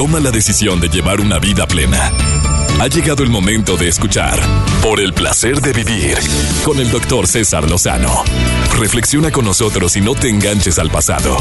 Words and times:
toma 0.00 0.18
la 0.18 0.30
decisión 0.30 0.80
de 0.80 0.88
llevar 0.88 1.20
una 1.20 1.38
vida 1.38 1.66
plena. 1.66 2.10
Ha 2.80 2.86
llegado 2.86 3.22
el 3.22 3.28
momento 3.28 3.76
de 3.76 3.88
escuchar 3.88 4.40
Por 4.82 4.98
el 4.98 5.12
placer 5.12 5.60
de 5.60 5.74
vivir 5.74 6.16
con 6.64 6.78
el 6.78 6.90
doctor 6.90 7.26
César 7.26 7.68
Lozano. 7.68 8.24
Reflexiona 8.78 9.30
con 9.30 9.44
nosotros 9.44 9.94
y 9.98 10.00
no 10.00 10.14
te 10.14 10.30
enganches 10.30 10.78
al 10.78 10.90
pasado. 10.90 11.36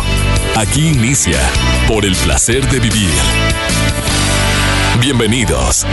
Aquí 0.57 0.89
inicia 0.89 1.39
Por 1.87 2.03
el 2.03 2.17
placer 2.17 2.69
de 2.69 2.81
vivir. 2.81 3.09
Bienvenidos. 4.99 5.85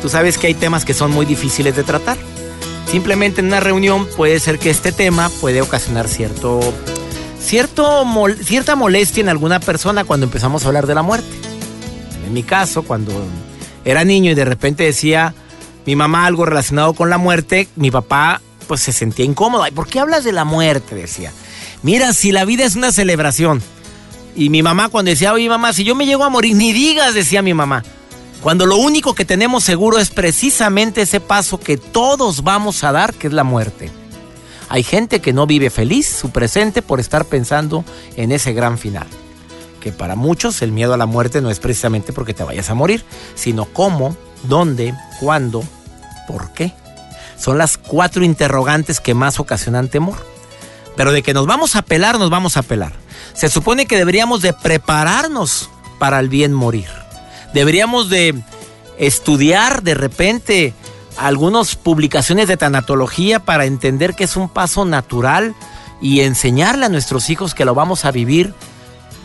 Tú 0.00 0.08
sabes 0.08 0.38
que 0.38 0.46
hay 0.46 0.54
temas 0.54 0.86
que 0.86 0.94
son 0.94 1.10
muy 1.10 1.26
difíciles 1.26 1.76
de 1.76 1.84
tratar. 1.84 2.16
Simplemente 2.86 3.42
en 3.42 3.48
una 3.48 3.60
reunión 3.60 4.08
puede 4.16 4.40
ser 4.40 4.58
que 4.58 4.70
este 4.70 4.92
tema 4.92 5.28
puede 5.42 5.60
ocasionar 5.60 6.08
cierto, 6.08 6.60
cierto 7.40 8.04
cierta 8.42 8.76
molestia 8.76 9.22
en 9.22 9.28
alguna 9.28 9.60
persona 9.60 10.04
cuando 10.04 10.26
empezamos 10.26 10.64
a 10.64 10.68
hablar 10.68 10.86
de 10.86 10.94
la 10.94 11.02
muerte. 11.02 11.28
En 12.26 12.32
mi 12.32 12.42
caso, 12.42 12.82
cuando 12.82 13.12
era 13.84 14.04
niño 14.04 14.30
y 14.30 14.34
de 14.34 14.44
repente 14.44 14.84
decía 14.84 15.34
mi 15.86 15.96
mamá 15.96 16.26
algo 16.26 16.44
relacionado 16.44 16.92
con 16.92 17.10
la 17.10 17.18
muerte, 17.18 17.68
mi 17.76 17.90
papá 17.90 18.40
pues 18.68 18.80
se 18.82 18.92
sentía 18.92 19.24
incómodo. 19.24 19.64
¿por 19.74 19.88
qué 19.88 19.98
hablas 19.98 20.22
de 20.22 20.32
la 20.32 20.44
muerte? 20.44 20.94
Decía. 20.94 21.32
Mira, 21.82 22.12
si 22.12 22.30
la 22.30 22.44
vida 22.44 22.64
es 22.64 22.76
una 22.76 22.92
celebración. 22.92 23.62
Y 24.36 24.48
mi 24.48 24.62
mamá 24.62 24.88
cuando 24.88 25.10
decía, 25.10 25.32
oye 25.32 25.48
mamá, 25.48 25.72
si 25.72 25.82
yo 25.82 25.94
me 25.94 26.06
llego 26.06 26.22
a 26.22 26.28
morir, 26.28 26.54
ni 26.54 26.72
digas, 26.72 27.14
decía 27.14 27.42
mi 27.42 27.54
mamá. 27.54 27.82
Cuando 28.42 28.64
lo 28.64 28.76
único 28.76 29.14
que 29.14 29.24
tenemos 29.24 29.64
seguro 29.64 29.98
es 29.98 30.10
precisamente 30.10 31.02
ese 31.02 31.20
paso 31.20 31.58
que 31.58 31.76
todos 31.76 32.42
vamos 32.42 32.84
a 32.84 32.92
dar, 32.92 33.12
que 33.12 33.26
es 33.26 33.32
la 33.32 33.44
muerte. 33.44 33.90
Hay 34.70 34.82
gente 34.82 35.20
que 35.20 35.34
no 35.34 35.46
vive 35.46 35.68
feliz 35.68 36.06
su 36.06 36.30
presente 36.30 36.80
por 36.80 36.98
estar 36.98 37.26
pensando 37.26 37.84
en 38.16 38.32
ese 38.32 38.54
gran 38.54 38.78
final. 38.78 39.06
Que 39.80 39.92
para 39.92 40.16
muchos 40.16 40.62
el 40.62 40.72
miedo 40.72 40.94
a 40.94 40.96
la 40.96 41.04
muerte 41.04 41.42
no 41.42 41.50
es 41.50 41.60
precisamente 41.60 42.14
porque 42.14 42.32
te 42.32 42.44
vayas 42.44 42.70
a 42.70 42.74
morir, 42.74 43.04
sino 43.34 43.66
cómo, 43.66 44.16
dónde, 44.44 44.94
cuándo, 45.20 45.62
por 46.26 46.52
qué. 46.54 46.72
Son 47.36 47.58
las 47.58 47.76
cuatro 47.76 48.24
interrogantes 48.24 49.00
que 49.00 49.12
más 49.12 49.38
ocasionan 49.38 49.88
temor. 49.88 50.16
Pero 50.96 51.12
de 51.12 51.22
que 51.22 51.34
nos 51.34 51.46
vamos 51.46 51.76
a 51.76 51.82
pelar, 51.82 52.18
nos 52.18 52.30
vamos 52.30 52.56
a 52.56 52.62
pelar. 52.62 52.92
Se 53.34 53.50
supone 53.50 53.84
que 53.84 53.98
deberíamos 53.98 54.40
de 54.40 54.54
prepararnos 54.54 55.68
para 55.98 56.18
el 56.18 56.30
bien 56.30 56.54
morir 56.54 56.88
deberíamos 57.52 58.10
de 58.10 58.34
estudiar 58.98 59.82
de 59.82 59.94
repente 59.94 60.74
algunas 61.16 61.76
publicaciones 61.76 62.48
de 62.48 62.56
tanatología 62.56 63.40
para 63.40 63.64
entender 63.64 64.14
que 64.14 64.24
es 64.24 64.36
un 64.36 64.48
paso 64.48 64.84
natural 64.84 65.54
y 66.00 66.20
enseñarle 66.20 66.86
a 66.86 66.88
nuestros 66.88 67.30
hijos 67.30 67.54
que 67.54 67.64
lo 67.64 67.74
vamos 67.74 68.04
a 68.04 68.10
vivir 68.10 68.54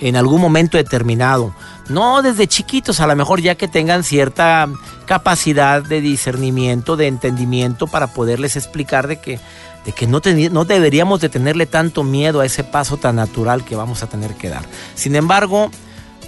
en 0.02 0.16
algún 0.16 0.42
momento 0.42 0.78
determinado. 0.78 1.54
No 1.88 2.22
desde 2.22 2.48
chiquitos, 2.48 3.00
a 3.00 3.08
lo 3.08 3.16
mejor 3.16 3.42
ya 3.42 3.56
que 3.56 3.68
tengan 3.68 4.04
cierta 4.04 4.68
capacidad 5.06 5.84
de 5.84 6.02
discernimiento, 6.02 6.98
de 6.98 7.08
entendimiento 7.08 7.88
para 7.88 8.08
poderles 8.08 8.56
explicar 8.56 9.08
de 9.08 9.18
que, 9.18 9.40
de 9.86 9.92
que 9.92 10.08
no, 10.08 10.22
no 10.52 10.66
deberíamos 10.66 11.22
de 11.22 11.30
tenerle 11.30 11.66
tanto 11.66 12.04
miedo 12.04 12.42
a 12.42 12.46
ese 12.46 12.64
paso 12.64 12.98
tan 12.98 13.18
natural 13.18 13.64
que 13.64 13.76
vamos 13.76 14.04
a 14.04 14.08
tener 14.08 14.34
que 14.34 14.50
dar. 14.50 14.66
Sin 14.96 15.16
embargo, 15.16 15.70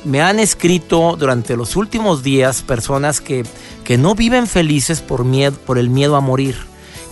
me 0.08 0.22
han 0.22 0.40
escrito 0.40 1.16
durante 1.18 1.56
los 1.58 1.76
últimos 1.76 2.24
días 2.24 2.62
personas 2.62 3.20
que, 3.20 3.44
que 3.84 3.98
no 3.98 4.16
viven 4.16 4.48
felices 4.48 5.02
por, 5.02 5.26
miedo, 5.26 5.58
por 5.66 5.78
el 5.78 5.90
miedo 5.90 6.16
a 6.16 6.22
morir, 6.22 6.56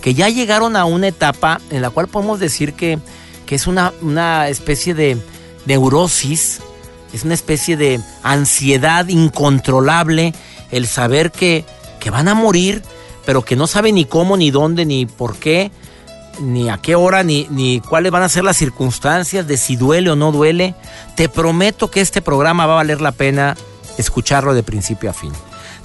que 0.00 0.14
ya 0.14 0.28
llegaron 0.28 0.76
a 0.76 0.86
una 0.86 1.08
etapa 1.08 1.60
en 1.70 1.82
la 1.82 1.90
cual 1.90 2.08
podemos 2.08 2.40
decir 2.40 2.72
que, 2.72 2.98
que 3.44 3.54
es 3.54 3.66
una, 3.66 3.92
una 4.00 4.48
especie 4.48 4.94
de 4.94 5.18
neurosis, 5.66 6.60
es 7.12 7.24
una 7.24 7.34
especie 7.34 7.76
de 7.76 8.00
ansiedad 8.22 9.08
incontrolable 9.08 10.34
el 10.70 10.86
saber 10.86 11.30
que, 11.30 11.64
que 12.00 12.10
van 12.10 12.28
a 12.28 12.34
morir, 12.34 12.82
pero 13.26 13.44
que 13.44 13.56
no 13.56 13.66
saben 13.66 13.96
ni 13.96 14.06
cómo, 14.06 14.36
ni 14.36 14.50
dónde, 14.50 14.86
ni 14.86 15.04
por 15.06 15.36
qué, 15.36 15.70
ni 16.40 16.68
a 16.68 16.78
qué 16.78 16.94
hora, 16.94 17.22
ni, 17.22 17.46
ni 17.50 17.80
cuáles 17.80 18.12
van 18.12 18.22
a 18.22 18.28
ser 18.28 18.44
las 18.44 18.56
circunstancias 18.56 19.46
de 19.46 19.56
si 19.56 19.76
duele 19.76 20.10
o 20.10 20.16
no 20.16 20.32
duele. 20.32 20.74
Te 21.14 21.28
prometo 21.28 21.90
que 21.90 22.00
este 22.00 22.22
programa 22.22 22.66
va 22.66 22.74
a 22.74 22.76
valer 22.76 23.00
la 23.00 23.12
pena 23.12 23.56
escucharlo 23.98 24.54
de 24.54 24.62
principio 24.62 25.10
a 25.10 25.12
fin. 25.12 25.32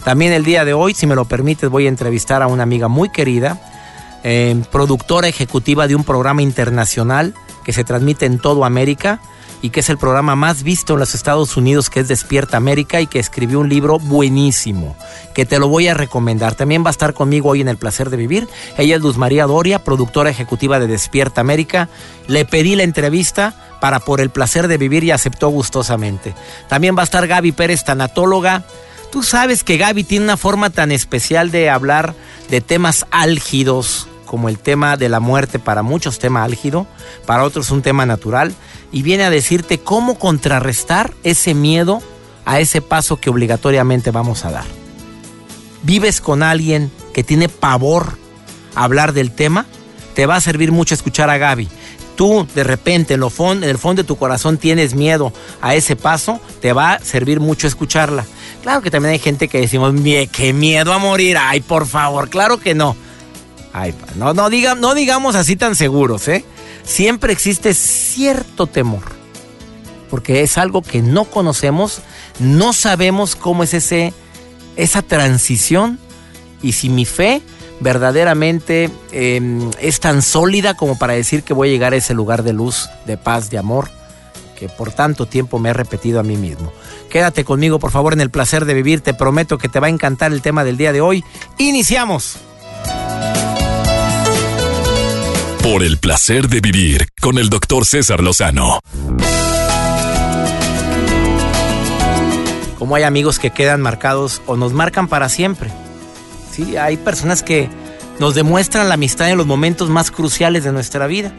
También 0.03 0.33
el 0.33 0.43
día 0.43 0.65
de 0.65 0.73
hoy, 0.73 0.93
si 0.93 1.05
me 1.05 1.15
lo 1.15 1.25
permites, 1.25 1.69
voy 1.69 1.85
a 1.85 1.89
entrevistar 1.89 2.41
a 2.41 2.47
una 2.47 2.63
amiga 2.63 2.87
muy 2.87 3.09
querida, 3.09 3.61
eh, 4.23 4.61
productora 4.71 5.27
ejecutiva 5.27 5.87
de 5.87 5.95
un 5.95 6.03
programa 6.03 6.41
internacional 6.41 7.33
que 7.63 7.73
se 7.73 7.83
transmite 7.83 8.25
en 8.25 8.39
toda 8.39 8.65
América 8.65 9.19
y 9.61 9.69
que 9.69 9.81
es 9.81 9.89
el 9.89 9.97
programa 9.97 10.35
más 10.35 10.63
visto 10.63 10.93
en 10.93 10.99
los 10.99 11.15
Estados 11.15 11.55
Unidos, 11.55 11.89
que 11.89 11.99
es 11.99 12.07
Despierta 12.07 12.57
América, 12.57 13.01
y 13.01 13.07
que 13.07 13.19
escribió 13.19 13.59
un 13.59 13.69
libro 13.69 13.99
buenísimo, 13.99 14.95
que 15.33 15.45
te 15.45 15.59
lo 15.59 15.67
voy 15.67 15.87
a 15.87 15.93
recomendar. 15.93 16.55
También 16.55 16.83
va 16.83 16.89
a 16.89 16.91
estar 16.91 17.13
conmigo 17.13 17.49
hoy 17.49 17.61
en 17.61 17.67
El 17.67 17.77
Placer 17.77 18.09
de 18.09 18.17
Vivir. 18.17 18.47
Ella 18.77 18.95
es 18.95 19.01
Luz 19.01 19.17
María 19.17 19.45
Doria, 19.45 19.83
productora 19.83 20.29
ejecutiva 20.29 20.79
de 20.79 20.87
Despierta 20.87 21.41
América. 21.41 21.89
Le 22.27 22.45
pedí 22.45 22.75
la 22.75 22.83
entrevista 22.83 23.53
para 23.79 23.99
Por 23.99 24.21
el 24.21 24.29
Placer 24.29 24.67
de 24.67 24.77
Vivir 24.77 25.03
y 25.03 25.11
aceptó 25.11 25.49
gustosamente. 25.49 26.33
También 26.67 26.95
va 26.97 27.01
a 27.01 27.05
estar 27.05 27.27
Gaby 27.27 27.51
Pérez, 27.51 27.83
tanatóloga. 27.83 28.63
Tú 29.11 29.23
sabes 29.23 29.63
que 29.63 29.77
Gaby 29.77 30.05
tiene 30.05 30.25
una 30.25 30.37
forma 30.37 30.69
tan 30.69 30.91
especial 30.91 31.51
de 31.51 31.69
hablar 31.69 32.15
de 32.49 32.61
temas 32.61 33.05
álgidos, 33.11 34.07
como 34.31 34.47
el 34.47 34.59
tema 34.59 34.95
de 34.95 35.09
la 35.09 35.19
muerte, 35.19 35.59
para 35.59 35.83
muchos 35.83 36.17
tema 36.17 36.45
álgido, 36.45 36.87
para 37.25 37.43
otros 37.43 37.69
un 37.69 37.81
tema 37.81 38.05
natural 38.05 38.55
y 38.89 39.01
viene 39.01 39.25
a 39.25 39.29
decirte 39.29 39.79
cómo 39.79 40.17
contrarrestar 40.17 41.13
ese 41.23 41.53
miedo 41.53 42.01
a 42.45 42.61
ese 42.61 42.81
paso 42.81 43.17
que 43.17 43.29
obligatoriamente 43.29 44.09
vamos 44.09 44.45
a 44.45 44.51
dar. 44.51 44.63
¿Vives 45.83 46.21
con 46.21 46.43
alguien 46.43 46.93
que 47.13 47.25
tiene 47.25 47.49
pavor 47.49 48.17
a 48.73 48.85
hablar 48.85 49.11
del 49.11 49.31
tema? 49.31 49.65
Te 50.15 50.25
va 50.25 50.37
a 50.37 50.41
servir 50.41 50.71
mucho 50.71 50.95
escuchar 50.95 51.29
a 51.29 51.37
Gaby. 51.37 51.67
Tú 52.15 52.47
de 52.55 52.63
repente 52.63 53.15
en, 53.15 53.19
lo 53.19 53.33
en 53.37 53.65
el 53.65 53.77
fondo 53.77 54.01
de 54.01 54.07
tu 54.07 54.15
corazón 54.15 54.57
tienes 54.57 54.95
miedo 54.95 55.33
a 55.61 55.75
ese 55.75 55.97
paso, 55.97 56.39
te 56.61 56.71
va 56.71 56.93
a 56.93 56.99
servir 56.99 57.41
mucho 57.41 57.67
escucharla. 57.67 58.25
Claro 58.63 58.81
que 58.81 58.91
también 58.91 59.11
hay 59.11 59.19
gente 59.19 59.49
que 59.49 59.59
decimos, 59.59 59.93
qué 60.31 60.53
miedo 60.53 60.93
a 60.93 60.99
morir, 60.99 61.37
ay 61.37 61.59
por 61.59 61.85
favor, 61.85 62.29
claro 62.29 62.61
que 62.61 62.73
no. 62.73 62.95
No, 64.15 64.33
no, 64.33 64.49
diga, 64.49 64.75
no 64.75 64.93
digamos 64.93 65.35
así 65.35 65.55
tan 65.55 65.75
seguros, 65.75 66.27
¿eh? 66.27 66.43
siempre 66.83 67.33
existe 67.33 67.73
cierto 67.73 68.67
temor, 68.67 69.03
porque 70.09 70.41
es 70.41 70.57
algo 70.57 70.81
que 70.81 71.01
no 71.01 71.25
conocemos, 71.25 72.01
no 72.39 72.73
sabemos 72.73 73.35
cómo 73.35 73.63
es 73.63 73.73
ese, 73.73 74.13
esa 74.75 75.01
transición 75.01 75.99
y 76.61 76.73
si 76.73 76.89
mi 76.89 77.05
fe 77.05 77.41
verdaderamente 77.79 78.91
em, 79.11 79.71
es 79.79 79.99
tan 79.99 80.21
sólida 80.21 80.75
como 80.75 80.97
para 80.97 81.13
decir 81.13 81.43
que 81.43 81.53
voy 81.53 81.69
a 81.69 81.71
llegar 81.71 81.93
a 81.93 81.97
ese 81.97 82.13
lugar 82.13 82.43
de 82.43 82.53
luz, 82.53 82.89
de 83.07 83.17
paz, 83.17 83.49
de 83.49 83.57
amor, 83.57 83.89
que 84.55 84.69
por 84.69 84.91
tanto 84.91 85.25
tiempo 85.25 85.57
me 85.57 85.69
he 85.69 85.73
repetido 85.73 86.19
a 86.19 86.23
mí 86.23 86.37
mismo. 86.37 86.71
Quédate 87.09 87.43
conmigo, 87.43 87.79
por 87.79 87.89
favor, 87.89 88.13
en 88.13 88.21
el 88.21 88.29
placer 88.29 88.65
de 88.65 88.75
vivir. 88.75 89.01
Te 89.01 89.15
prometo 89.15 89.57
que 89.57 89.67
te 89.67 89.79
va 89.79 89.87
a 89.87 89.89
encantar 89.89 90.31
el 90.31 90.43
tema 90.43 90.63
del 90.63 90.77
día 90.77 90.93
de 90.93 91.01
hoy. 91.01 91.23
Iniciamos. 91.57 92.37
Por 95.63 95.83
el 95.83 95.99
placer 95.99 96.49
de 96.49 96.59
vivir 96.59 97.07
con 97.21 97.37
el 97.37 97.49
doctor 97.49 97.85
César 97.85 98.23
Lozano. 98.23 98.79
Como 102.79 102.95
hay 102.95 103.03
amigos 103.03 103.37
que 103.37 103.51
quedan 103.51 103.79
marcados 103.79 104.41
o 104.47 104.57
nos 104.57 104.73
marcan 104.73 105.07
para 105.07 105.29
siempre. 105.29 105.69
Sí, 106.51 106.77
hay 106.77 106.97
personas 106.97 107.43
que 107.43 107.69
nos 108.19 108.33
demuestran 108.33 108.89
la 108.89 108.95
amistad 108.95 109.29
en 109.29 109.37
los 109.37 109.45
momentos 109.45 109.91
más 109.91 110.09
cruciales 110.09 110.63
de 110.63 110.71
nuestra 110.71 111.05
vida. 111.05 111.31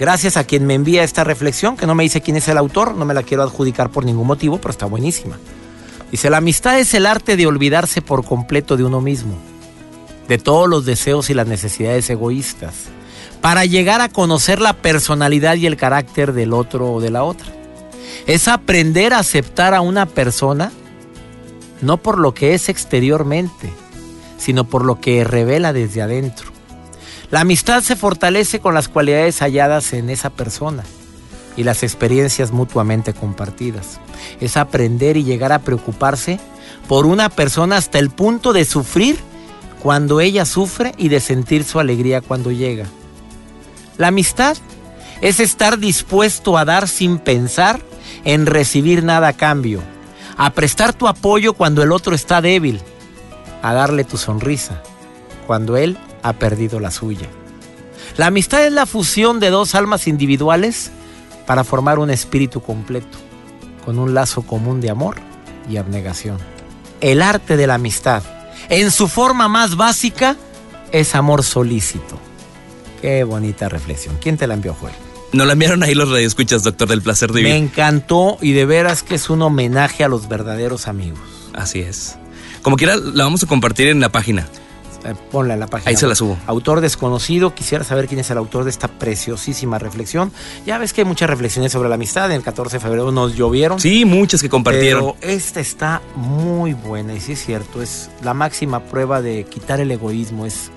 Gracias 0.00 0.36
a 0.36 0.42
quien 0.42 0.66
me 0.66 0.74
envía 0.74 1.04
esta 1.04 1.22
reflexión, 1.22 1.76
que 1.76 1.86
no 1.86 1.94
me 1.94 2.02
dice 2.02 2.20
quién 2.20 2.36
es 2.36 2.48
el 2.48 2.58
autor, 2.58 2.96
no 2.96 3.04
me 3.04 3.14
la 3.14 3.22
quiero 3.22 3.44
adjudicar 3.44 3.90
por 3.90 4.04
ningún 4.04 4.26
motivo, 4.26 4.58
pero 4.58 4.72
está 4.72 4.86
buenísima. 4.86 5.38
Dice, 6.10 6.28
la 6.28 6.38
amistad 6.38 6.80
es 6.80 6.92
el 6.92 7.06
arte 7.06 7.36
de 7.36 7.46
olvidarse 7.46 8.02
por 8.02 8.24
completo 8.24 8.76
de 8.76 8.82
uno 8.82 9.00
mismo, 9.00 9.38
de 10.26 10.38
todos 10.38 10.68
los 10.68 10.84
deseos 10.84 11.30
y 11.30 11.34
las 11.34 11.46
necesidades 11.46 12.10
egoístas 12.10 12.97
para 13.48 13.64
llegar 13.64 14.02
a 14.02 14.10
conocer 14.10 14.60
la 14.60 14.74
personalidad 14.74 15.56
y 15.56 15.64
el 15.64 15.78
carácter 15.78 16.34
del 16.34 16.52
otro 16.52 16.92
o 16.92 17.00
de 17.00 17.08
la 17.08 17.24
otra. 17.24 17.46
Es 18.26 18.46
aprender 18.46 19.14
a 19.14 19.20
aceptar 19.20 19.72
a 19.72 19.80
una 19.80 20.04
persona 20.04 20.70
no 21.80 21.96
por 21.96 22.18
lo 22.18 22.34
que 22.34 22.52
es 22.52 22.68
exteriormente, 22.68 23.72
sino 24.36 24.64
por 24.64 24.84
lo 24.84 25.00
que 25.00 25.24
revela 25.24 25.72
desde 25.72 26.02
adentro. 26.02 26.50
La 27.30 27.40
amistad 27.40 27.82
se 27.82 27.96
fortalece 27.96 28.60
con 28.60 28.74
las 28.74 28.88
cualidades 28.88 29.38
halladas 29.40 29.94
en 29.94 30.10
esa 30.10 30.28
persona 30.28 30.84
y 31.56 31.64
las 31.64 31.82
experiencias 31.82 32.52
mutuamente 32.52 33.14
compartidas. 33.14 33.98
Es 34.40 34.58
aprender 34.58 35.16
y 35.16 35.24
llegar 35.24 35.52
a 35.52 35.60
preocuparse 35.60 36.38
por 36.86 37.06
una 37.06 37.30
persona 37.30 37.78
hasta 37.78 37.98
el 37.98 38.10
punto 38.10 38.52
de 38.52 38.66
sufrir 38.66 39.16
cuando 39.82 40.20
ella 40.20 40.44
sufre 40.44 40.92
y 40.98 41.08
de 41.08 41.20
sentir 41.20 41.64
su 41.64 41.80
alegría 41.80 42.20
cuando 42.20 42.52
llega. 42.52 42.84
La 43.98 44.08
amistad 44.08 44.56
es 45.20 45.40
estar 45.40 45.78
dispuesto 45.78 46.56
a 46.56 46.64
dar 46.64 46.88
sin 46.88 47.18
pensar 47.18 47.80
en 48.24 48.46
recibir 48.46 49.02
nada 49.02 49.28
a 49.28 49.32
cambio, 49.32 49.82
a 50.36 50.50
prestar 50.50 50.92
tu 50.92 51.08
apoyo 51.08 51.52
cuando 51.52 51.82
el 51.82 51.90
otro 51.90 52.14
está 52.14 52.40
débil, 52.40 52.80
a 53.60 53.74
darle 53.74 54.04
tu 54.04 54.16
sonrisa 54.16 54.82
cuando 55.48 55.76
él 55.76 55.98
ha 56.22 56.34
perdido 56.34 56.78
la 56.78 56.92
suya. 56.92 57.26
La 58.16 58.26
amistad 58.26 58.64
es 58.64 58.72
la 58.72 58.86
fusión 58.86 59.40
de 59.40 59.50
dos 59.50 59.74
almas 59.74 60.06
individuales 60.06 60.90
para 61.46 61.64
formar 61.64 61.98
un 61.98 62.10
espíritu 62.10 62.60
completo, 62.60 63.18
con 63.84 63.98
un 63.98 64.14
lazo 64.14 64.42
común 64.42 64.80
de 64.80 64.90
amor 64.90 65.16
y 65.68 65.76
abnegación. 65.76 66.38
El 67.00 67.22
arte 67.22 67.56
de 67.56 67.66
la 67.66 67.74
amistad, 67.74 68.22
en 68.68 68.90
su 68.90 69.08
forma 69.08 69.48
más 69.48 69.76
básica, 69.76 70.36
es 70.92 71.14
amor 71.14 71.42
solícito. 71.42 72.27
Qué 73.00 73.24
bonita 73.24 73.68
reflexión. 73.68 74.16
¿Quién 74.20 74.36
te 74.36 74.46
la 74.46 74.54
envió, 74.54 74.74
Joel? 74.74 74.94
Nos 75.32 75.46
la 75.46 75.52
enviaron 75.52 75.82
ahí 75.82 75.94
los 75.94 76.10
radioescuchas, 76.10 76.62
doctor, 76.62 76.88
del 76.88 77.02
placer 77.02 77.32
de 77.32 77.40
vivir. 77.40 77.52
Me 77.52 77.58
encantó 77.58 78.38
y 78.40 78.52
de 78.52 78.64
veras 78.64 79.02
que 79.02 79.14
es 79.14 79.28
un 79.28 79.42
homenaje 79.42 80.02
a 80.02 80.08
los 80.08 80.28
verdaderos 80.28 80.88
amigos. 80.88 81.20
Así 81.54 81.80
es. 81.80 82.16
Como 82.62 82.76
quiera, 82.76 82.96
la 82.96 83.24
vamos 83.24 83.42
a 83.42 83.46
compartir 83.46 83.88
en 83.88 84.00
la 84.00 84.10
página. 84.10 84.48
Eh, 85.04 85.14
ponla 85.30 85.54
en 85.54 85.60
la 85.60 85.66
página. 85.66 85.90
Ahí 85.90 85.96
se 85.96 86.06
la 86.06 86.14
subo. 86.14 86.36
Autor 86.46 86.80
desconocido, 86.80 87.54
quisiera 87.54 87.84
saber 87.84 88.08
quién 88.08 88.20
es 88.20 88.30
el 88.30 88.38
autor 88.38 88.64
de 88.64 88.70
esta 88.70 88.88
preciosísima 88.88 89.78
reflexión. 89.78 90.32
Ya 90.66 90.78
ves 90.78 90.92
que 90.92 91.02
hay 91.02 91.06
muchas 91.06 91.30
reflexiones 91.30 91.72
sobre 91.72 91.88
la 91.88 91.94
amistad. 91.94 92.30
En 92.30 92.36
el 92.36 92.42
14 92.42 92.76
de 92.76 92.80
febrero 92.80 93.12
nos 93.12 93.36
llovieron. 93.36 93.78
Sí, 93.78 94.04
muchas 94.04 94.42
que 94.42 94.48
compartieron. 94.48 95.14
Pero 95.20 95.32
esta 95.32 95.60
está 95.60 96.02
muy 96.16 96.72
buena 96.72 97.14
y 97.14 97.20
sí 97.20 97.32
es 97.32 97.44
cierto, 97.44 97.82
es 97.82 98.10
la 98.22 98.34
máxima 98.34 98.80
prueba 98.84 99.22
de 99.22 99.44
quitar 99.44 99.80
el 99.80 99.90
egoísmo. 99.90 100.46
Es 100.46 100.70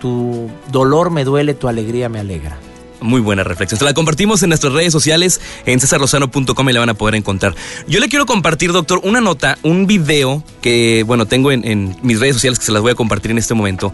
tu 0.00 0.50
dolor 0.70 1.10
me 1.10 1.24
duele, 1.24 1.54
tu 1.54 1.68
alegría 1.68 2.08
me 2.08 2.20
alegra. 2.20 2.58
Muy 3.00 3.20
buena 3.20 3.44
reflexión. 3.44 3.78
Se 3.78 3.84
la 3.84 3.94
compartimos 3.94 4.42
en 4.42 4.48
nuestras 4.48 4.72
redes 4.72 4.92
sociales, 4.92 5.40
en 5.66 5.78
cesarlozano.com 5.78 6.68
y 6.68 6.72
la 6.72 6.80
van 6.80 6.88
a 6.88 6.94
poder 6.94 7.14
encontrar. 7.14 7.54
Yo 7.86 8.00
le 8.00 8.08
quiero 8.08 8.26
compartir, 8.26 8.72
doctor, 8.72 9.00
una 9.04 9.20
nota, 9.20 9.56
un 9.62 9.86
video 9.86 10.42
que, 10.60 11.04
bueno, 11.06 11.26
tengo 11.26 11.52
en, 11.52 11.64
en 11.64 11.96
mis 12.02 12.18
redes 12.18 12.34
sociales 12.34 12.58
que 12.58 12.64
se 12.64 12.72
las 12.72 12.82
voy 12.82 12.92
a 12.92 12.94
compartir 12.96 13.30
en 13.30 13.38
este 13.38 13.54
momento. 13.54 13.92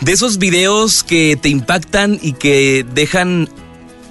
De 0.00 0.12
esos 0.12 0.38
videos 0.38 1.02
que 1.02 1.36
te 1.36 1.48
impactan 1.50 2.18
y 2.22 2.32
que 2.34 2.86
dejan 2.94 3.50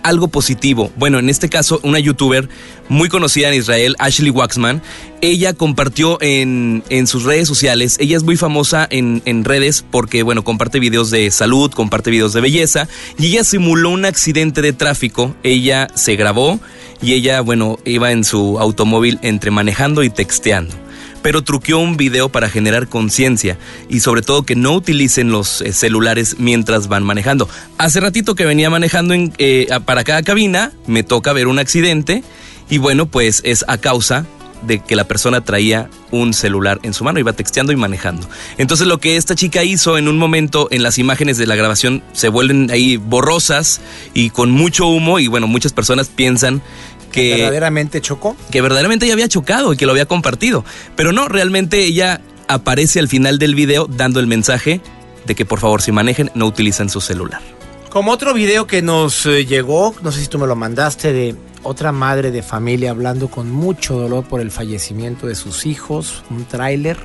algo 0.07 0.29
positivo. 0.29 0.91
Bueno, 0.95 1.19
en 1.19 1.29
este 1.29 1.49
caso, 1.49 1.79
una 1.83 1.99
youtuber 1.99 2.49
muy 2.89 3.09
conocida 3.09 3.49
en 3.49 3.55
Israel, 3.55 3.95
Ashley 3.99 4.29
Waxman, 4.29 4.81
ella 5.21 5.53
compartió 5.53 6.17
en, 6.21 6.83
en 6.89 7.07
sus 7.07 7.23
redes 7.23 7.47
sociales, 7.47 7.97
ella 7.99 8.17
es 8.17 8.23
muy 8.23 8.37
famosa 8.37 8.87
en, 8.89 9.21
en, 9.25 9.43
redes 9.43 9.83
porque, 9.89 10.23
bueno, 10.23 10.43
comparte 10.43 10.79
videos 10.79 11.11
de 11.11 11.29
salud, 11.31 11.71
comparte 11.71 12.11
videos 12.11 12.33
de 12.33 12.41
belleza, 12.41 12.87
y 13.17 13.27
ella 13.27 13.43
simuló 13.43 13.89
un 13.89 14.05
accidente 14.05 14.61
de 14.61 14.73
tráfico, 14.73 15.35
ella 15.43 15.87
se 15.95 16.15
grabó 16.15 16.59
y 17.01 17.13
ella, 17.13 17.41
bueno, 17.41 17.77
iba 17.85 18.11
en 18.11 18.23
su 18.23 18.59
automóvil 18.59 19.19
entre 19.21 19.51
manejando 19.51 20.03
y 20.03 20.09
texteando 20.09 20.86
pero 21.27 21.41
truqueó 21.41 21.79
un 21.79 21.97
video 21.97 22.29
para 22.29 22.47
generar 22.47 22.87
conciencia 22.87 23.57
y 23.89 23.99
sobre 23.99 24.21
todo 24.21 24.43
que 24.43 24.55
no 24.55 24.71
utilicen 24.71 25.29
los 25.29 25.59
eh, 25.59 25.73
celulares 25.73 26.37
mientras 26.39 26.87
van 26.87 27.03
manejando. 27.03 27.49
Hace 27.77 27.99
ratito 27.99 28.33
que 28.33 28.45
venía 28.45 28.69
manejando 28.69 29.13
eh, 29.37 29.67
para 29.83 30.05
cada 30.05 30.23
cabina, 30.23 30.71
me 30.85 31.03
toca 31.03 31.33
ver 31.33 31.47
un 31.47 31.59
accidente 31.59 32.23
y 32.69 32.77
bueno, 32.77 33.07
pues 33.07 33.41
es 33.43 33.65
a 33.67 33.77
causa 33.77 34.25
de 34.61 34.79
que 34.79 34.95
la 34.95 35.03
persona 35.03 35.41
traía 35.41 35.89
un 36.11 36.33
celular 36.33 36.79
en 36.83 36.93
su 36.93 37.03
mano, 37.03 37.19
iba 37.19 37.33
texteando 37.33 37.73
y 37.73 37.75
manejando. 37.75 38.29
Entonces 38.57 38.87
lo 38.87 38.99
que 38.99 39.17
esta 39.17 39.35
chica 39.35 39.65
hizo 39.65 39.97
en 39.97 40.07
un 40.07 40.17
momento 40.17 40.69
en 40.71 40.81
las 40.81 40.97
imágenes 40.97 41.37
de 41.37 41.45
la 41.45 41.57
grabación 41.57 42.03
se 42.13 42.29
vuelven 42.29 42.71
ahí 42.71 42.95
borrosas 42.95 43.81
y 44.13 44.29
con 44.29 44.51
mucho 44.51 44.87
humo 44.87 45.19
y 45.19 45.27
bueno, 45.27 45.47
muchas 45.47 45.73
personas 45.73 46.07
piensan 46.07 46.61
que 47.11 47.35
verdaderamente 47.35 48.01
chocó. 48.01 48.35
Que 48.51 48.61
verdaderamente 48.61 49.05
ella 49.05 49.13
había 49.13 49.27
chocado 49.27 49.73
y 49.73 49.77
que 49.77 49.85
lo 49.85 49.91
había 49.91 50.05
compartido. 50.05 50.63
Pero 50.95 51.11
no, 51.11 51.27
realmente 51.27 51.83
ella 51.83 52.21
aparece 52.47 52.99
al 52.99 53.07
final 53.07 53.39
del 53.39 53.55
video 53.55 53.87
dando 53.87 54.19
el 54.19 54.27
mensaje 54.27 54.81
de 55.25 55.35
que 55.35 55.45
por 55.45 55.59
favor 55.59 55.81
si 55.81 55.91
manejen 55.91 56.31
no 56.33 56.45
utilicen 56.45 56.89
su 56.89 57.01
celular. 57.01 57.41
Como 57.89 58.11
otro 58.11 58.33
video 58.33 58.67
que 58.67 58.81
nos 58.81 59.25
eh, 59.25 59.45
llegó, 59.45 59.95
no 60.01 60.11
sé 60.11 60.21
si 60.21 60.27
tú 60.27 60.39
me 60.39 60.47
lo 60.47 60.55
mandaste, 60.55 61.13
de 61.13 61.35
otra 61.63 61.91
madre 61.91 62.31
de 62.31 62.43
familia 62.43 62.91
hablando 62.91 63.29
con 63.29 63.51
mucho 63.51 63.95
dolor 63.95 64.25
por 64.25 64.39
el 64.39 64.51
fallecimiento 64.51 65.27
de 65.27 65.35
sus 65.35 65.65
hijos, 65.65 66.23
un 66.29 66.45
tráiler, 66.45 66.97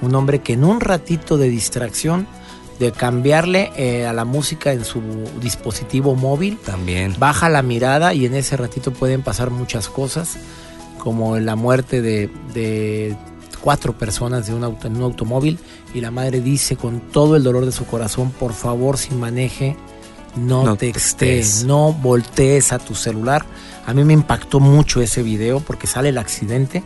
un 0.00 0.14
hombre 0.14 0.40
que 0.40 0.54
en 0.54 0.64
un 0.64 0.80
ratito 0.80 1.38
de 1.38 1.48
distracción 1.48 2.26
de 2.78 2.92
cambiarle 2.92 3.72
eh, 3.76 4.06
a 4.06 4.12
la 4.12 4.24
música 4.24 4.72
en 4.72 4.84
su 4.84 5.02
dispositivo 5.40 6.14
móvil. 6.14 6.58
También. 6.58 7.14
Baja 7.18 7.48
la 7.48 7.62
mirada 7.62 8.14
y 8.14 8.26
en 8.26 8.34
ese 8.34 8.56
ratito 8.56 8.92
pueden 8.92 9.22
pasar 9.22 9.50
muchas 9.50 9.88
cosas, 9.88 10.36
como 10.98 11.38
la 11.38 11.56
muerte 11.56 12.02
de, 12.02 12.30
de 12.54 13.16
cuatro 13.60 13.92
personas 13.92 14.46
de 14.46 14.54
un 14.54 14.64
auto, 14.64 14.86
en 14.86 14.96
un 14.96 15.02
automóvil 15.02 15.58
y 15.94 16.00
la 16.00 16.10
madre 16.10 16.40
dice 16.40 16.76
con 16.76 17.00
todo 17.00 17.36
el 17.36 17.42
dolor 17.42 17.64
de 17.66 17.72
su 17.72 17.86
corazón, 17.86 18.30
por 18.30 18.52
favor 18.52 18.98
si 18.98 19.14
maneje, 19.14 19.76
no, 20.36 20.64
no 20.64 20.76
textes, 20.76 21.64
no 21.64 21.92
voltees 21.92 22.72
a 22.72 22.78
tu 22.78 22.94
celular. 22.94 23.44
A 23.86 23.94
mí 23.94 24.04
me 24.04 24.12
impactó 24.12 24.60
mucho 24.60 25.00
ese 25.00 25.22
video 25.22 25.60
porque 25.60 25.86
sale 25.86 26.10
el 26.10 26.18
accidente 26.18 26.82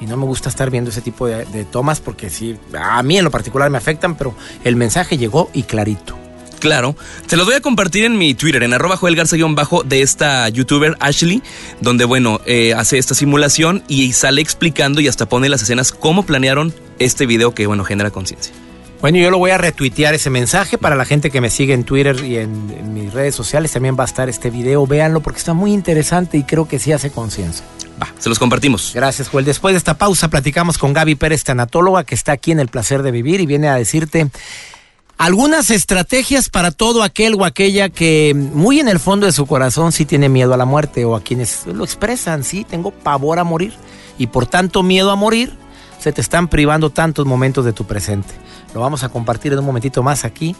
y 0.00 0.06
no 0.06 0.16
me 0.16 0.24
gusta 0.24 0.48
estar 0.48 0.70
viendo 0.70 0.90
ese 0.90 1.00
tipo 1.00 1.26
de, 1.26 1.64
tomas 1.64 2.00
porque 2.00 2.30
sí, 2.30 2.56
a 2.78 3.02
mí 3.02 3.18
en 3.18 3.24
lo 3.24 3.30
particular 3.30 3.70
me 3.70 3.78
afectan, 3.78 4.16
pero 4.16 4.34
el 4.64 4.76
mensaje 4.76 5.16
llegó 5.16 5.50
y 5.52 5.64
clarito. 5.64 6.16
Claro, 6.60 6.96
se 7.26 7.36
los 7.36 7.44
voy 7.44 7.56
a 7.56 7.60
compartir 7.60 8.04
en 8.04 8.16
mi 8.16 8.32
Twitter, 8.32 8.62
en 8.62 8.72
arroba 8.72 8.96
Joel 8.96 9.16
bajo 9.50 9.82
de 9.82 10.00
esta 10.00 10.48
youtuber 10.48 10.96
Ashley, 10.98 11.42
donde 11.82 12.06
bueno, 12.06 12.40
eh, 12.46 12.72
hace 12.72 12.96
esta 12.96 13.14
simulación 13.14 13.82
y 13.86 14.14
sale 14.14 14.40
explicando 14.40 15.02
y 15.02 15.08
hasta 15.08 15.28
pone 15.28 15.50
las 15.50 15.62
escenas 15.62 15.92
cómo 15.92 16.24
planearon 16.24 16.72
este 16.98 17.26
video 17.26 17.54
que 17.54 17.66
bueno, 17.66 17.84
genera 17.84 18.10
conciencia. 18.10 18.54
Bueno, 19.04 19.18
yo 19.18 19.30
lo 19.30 19.36
voy 19.36 19.50
a 19.50 19.58
retuitear 19.58 20.14
ese 20.14 20.30
mensaje 20.30 20.78
para 20.78 20.96
la 20.96 21.04
gente 21.04 21.30
que 21.30 21.42
me 21.42 21.50
sigue 21.50 21.74
en 21.74 21.84
Twitter 21.84 22.24
y 22.24 22.38
en, 22.38 22.74
en, 22.74 22.94
mis 22.94 23.12
redes 23.12 23.34
sociales. 23.34 23.70
También 23.70 23.98
va 23.98 24.04
a 24.04 24.06
estar 24.06 24.30
este 24.30 24.48
video. 24.48 24.86
Véanlo 24.86 25.20
porque 25.20 25.40
está 25.40 25.52
muy 25.52 25.74
interesante 25.74 26.38
y 26.38 26.44
creo 26.44 26.66
que 26.66 26.78
sí 26.78 26.90
hace 26.90 27.10
conciencia. 27.10 27.66
Va, 28.02 28.08
se 28.18 28.30
los 28.30 28.38
compartimos. 28.38 28.92
Gracias, 28.94 29.28
Joel. 29.28 29.44
Después 29.44 29.74
de 29.74 29.76
esta 29.76 29.92
pausa 29.92 30.28
platicamos 30.28 30.78
con 30.78 30.94
Gaby 30.94 31.16
Pérez, 31.16 31.44
tanatóloga, 31.44 32.04
que 32.04 32.14
está 32.14 32.32
aquí 32.32 32.50
en 32.50 32.60
El 32.60 32.68
Placer 32.68 33.02
de 33.02 33.10
Vivir 33.10 33.42
y 33.42 33.46
viene 33.46 33.68
a 33.68 33.74
decirte 33.74 34.30
algunas 35.18 35.70
estrategias 35.70 36.48
para 36.48 36.70
todo 36.70 37.02
aquel 37.02 37.34
o 37.34 37.44
aquella 37.44 37.90
que 37.90 38.32
muy 38.34 38.80
en 38.80 38.88
el 38.88 39.00
fondo 39.00 39.26
de 39.26 39.32
su 39.32 39.44
corazón 39.44 39.92
sí 39.92 40.06
tiene 40.06 40.30
miedo 40.30 40.54
a 40.54 40.56
la 40.56 40.64
muerte 40.64 41.04
o 41.04 41.14
a 41.14 41.22
quienes 41.22 41.66
lo 41.66 41.84
expresan, 41.84 42.42
sí, 42.42 42.64
tengo 42.64 42.90
pavor 42.90 43.38
a 43.38 43.44
morir 43.44 43.74
y 44.16 44.28
por 44.28 44.46
tanto 44.46 44.82
miedo 44.82 45.10
a 45.10 45.16
morir 45.16 45.52
se 46.04 46.12
te 46.12 46.20
están 46.20 46.48
privando 46.48 46.90
tantos 46.90 47.24
momentos 47.24 47.64
de 47.64 47.72
tu 47.72 47.86
presente. 47.86 48.34
Lo 48.74 48.80
vamos 48.80 49.04
a 49.04 49.08
compartir 49.08 49.54
en 49.54 49.60
un 49.60 49.64
momentito 49.64 50.02
más 50.02 50.26
aquí. 50.26 50.54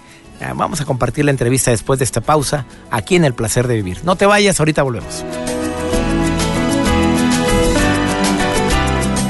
Vamos 0.56 0.80
a 0.80 0.86
compartir 0.86 1.26
la 1.26 1.32
entrevista 1.32 1.70
después 1.70 1.98
de 1.98 2.06
esta 2.06 2.22
pausa 2.22 2.64
aquí 2.90 3.16
en 3.16 3.26
El 3.26 3.34
Placer 3.34 3.68
de 3.68 3.74
Vivir. 3.74 3.98
No 4.04 4.16
te 4.16 4.24
vayas, 4.24 4.58
ahorita 4.58 4.82
volvemos. 4.82 5.22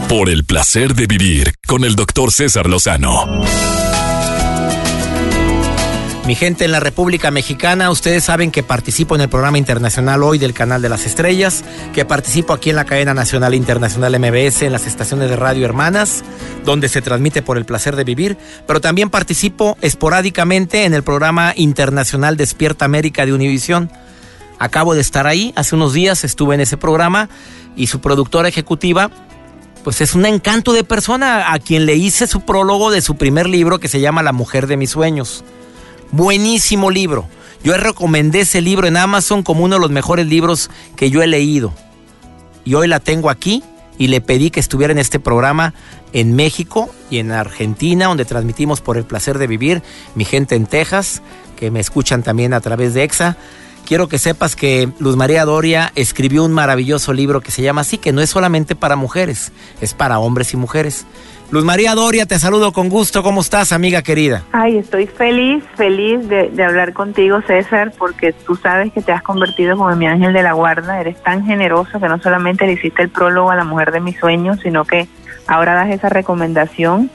Por 0.08 0.30
el 0.30 0.44
placer 0.44 0.94
de 0.94 1.08
vivir 1.08 1.54
con 1.66 1.82
el 1.82 1.96
doctor 1.96 2.30
César 2.30 2.68
Lozano. 2.68 3.42
Mi 6.26 6.34
gente 6.34 6.64
en 6.64 6.72
la 6.72 6.80
República 6.80 7.30
Mexicana, 7.30 7.90
ustedes 7.90 8.24
saben 8.24 8.50
que 8.50 8.62
participo 8.62 9.14
en 9.14 9.20
el 9.20 9.28
programa 9.28 9.58
internacional 9.58 10.22
hoy 10.22 10.38
del 10.38 10.54
Canal 10.54 10.80
de 10.80 10.88
las 10.88 11.04
Estrellas, 11.04 11.62
que 11.92 12.06
participo 12.06 12.54
aquí 12.54 12.70
en 12.70 12.76
la 12.76 12.86
cadena 12.86 13.12
nacional 13.12 13.52
e 13.52 13.58
internacional 13.58 14.18
MBS, 14.18 14.62
en 14.62 14.72
las 14.72 14.86
estaciones 14.86 15.28
de 15.28 15.36
radio 15.36 15.66
hermanas, 15.66 16.24
donde 16.64 16.88
se 16.88 17.02
transmite 17.02 17.42
por 17.42 17.58
el 17.58 17.66
placer 17.66 17.94
de 17.94 18.04
vivir, 18.04 18.38
pero 18.66 18.80
también 18.80 19.10
participo 19.10 19.76
esporádicamente 19.82 20.86
en 20.86 20.94
el 20.94 21.02
programa 21.02 21.52
internacional 21.56 22.38
Despierta 22.38 22.86
América 22.86 23.26
de 23.26 23.34
Univisión. 23.34 23.90
Acabo 24.58 24.94
de 24.94 25.02
estar 25.02 25.26
ahí, 25.26 25.52
hace 25.56 25.74
unos 25.74 25.92
días 25.92 26.24
estuve 26.24 26.54
en 26.54 26.62
ese 26.62 26.78
programa 26.78 27.28
y 27.76 27.88
su 27.88 28.00
productora 28.00 28.48
ejecutiva 28.48 29.10
pues 29.82 30.00
es 30.00 30.14
un 30.14 30.24
encanto 30.24 30.72
de 30.72 30.84
persona 30.84 31.52
a 31.52 31.58
quien 31.58 31.84
le 31.84 31.96
hice 31.96 32.26
su 32.26 32.40
prólogo 32.40 32.90
de 32.90 33.02
su 33.02 33.16
primer 33.16 33.46
libro 33.46 33.78
que 33.78 33.88
se 33.88 34.00
llama 34.00 34.22
La 34.22 34.32
mujer 34.32 34.66
de 34.66 34.78
mis 34.78 34.88
sueños. 34.88 35.44
Buenísimo 36.12 36.90
libro. 36.90 37.26
Yo 37.62 37.76
recomendé 37.76 38.40
ese 38.40 38.60
libro 38.60 38.86
en 38.86 38.96
Amazon 38.96 39.42
como 39.42 39.64
uno 39.64 39.76
de 39.76 39.80
los 39.80 39.90
mejores 39.90 40.26
libros 40.26 40.70
que 40.96 41.10
yo 41.10 41.22
he 41.22 41.26
leído. 41.26 41.72
Y 42.64 42.74
hoy 42.74 42.88
la 42.88 43.00
tengo 43.00 43.30
aquí 43.30 43.62
y 43.98 44.08
le 44.08 44.20
pedí 44.20 44.50
que 44.50 44.60
estuviera 44.60 44.92
en 44.92 44.98
este 44.98 45.18
programa 45.20 45.74
en 46.12 46.36
México 46.36 46.90
y 47.10 47.18
en 47.18 47.32
Argentina, 47.32 48.06
donde 48.06 48.24
transmitimos 48.24 48.80
por 48.80 48.96
el 48.96 49.04
placer 49.04 49.38
de 49.38 49.46
vivir. 49.46 49.82
Mi 50.14 50.24
gente 50.24 50.54
en 50.54 50.66
Texas, 50.66 51.22
que 51.56 51.70
me 51.70 51.80
escuchan 51.80 52.22
también 52.22 52.52
a 52.52 52.60
través 52.60 52.94
de 52.94 53.02
EXA. 53.02 53.36
Quiero 53.86 54.08
que 54.08 54.18
sepas 54.18 54.56
que 54.56 54.90
Luz 54.98 55.16
María 55.16 55.44
Doria 55.44 55.92
escribió 55.94 56.44
un 56.44 56.52
maravilloso 56.52 57.12
libro 57.12 57.40
que 57.40 57.50
se 57.50 57.62
llama 57.62 57.82
así, 57.82 57.98
que 57.98 58.12
no 58.12 58.22
es 58.22 58.30
solamente 58.30 58.76
para 58.76 58.96
mujeres, 58.96 59.52
es 59.80 59.92
para 59.92 60.18
hombres 60.18 60.54
y 60.54 60.56
mujeres. 60.56 61.04
Luz 61.54 61.64
María 61.64 61.94
Doria, 61.94 62.26
te 62.26 62.36
saludo 62.40 62.72
con 62.72 62.88
gusto. 62.88 63.22
¿Cómo 63.22 63.40
estás, 63.40 63.70
amiga 63.70 64.02
querida? 64.02 64.42
Ay, 64.50 64.76
estoy 64.76 65.06
feliz, 65.06 65.62
feliz 65.76 66.28
de, 66.28 66.64
hablar 66.64 66.92
contigo, 66.92 67.42
César, 67.46 67.92
porque 67.96 68.32
tú 68.32 68.56
sabes 68.56 68.92
que 68.92 69.00
te 69.02 69.12
has 69.12 69.22
convertido 69.22 69.76
como 69.76 69.94
mi 69.94 70.08
ángel 70.08 70.32
de 70.32 70.42
la 70.42 70.52
guarda. 70.52 71.00
Eres 71.00 71.22
tan 71.22 71.46
generoso 71.46 72.00
que 72.00 72.08
no 72.08 72.20
solamente 72.20 72.66
le 72.66 72.72
hiciste 72.72 73.02
el 73.02 73.08
prólogo 73.08 73.52
a 73.52 73.54
la 73.54 73.62
mujer 73.62 73.92
de 73.92 74.00
mis 74.00 74.18
sueños, 74.18 74.58
sino 74.64 74.84
que 74.84 75.06
ahora 75.46 75.74
das 75.74 75.90
esa 75.90 76.08
recomendación 76.08 77.08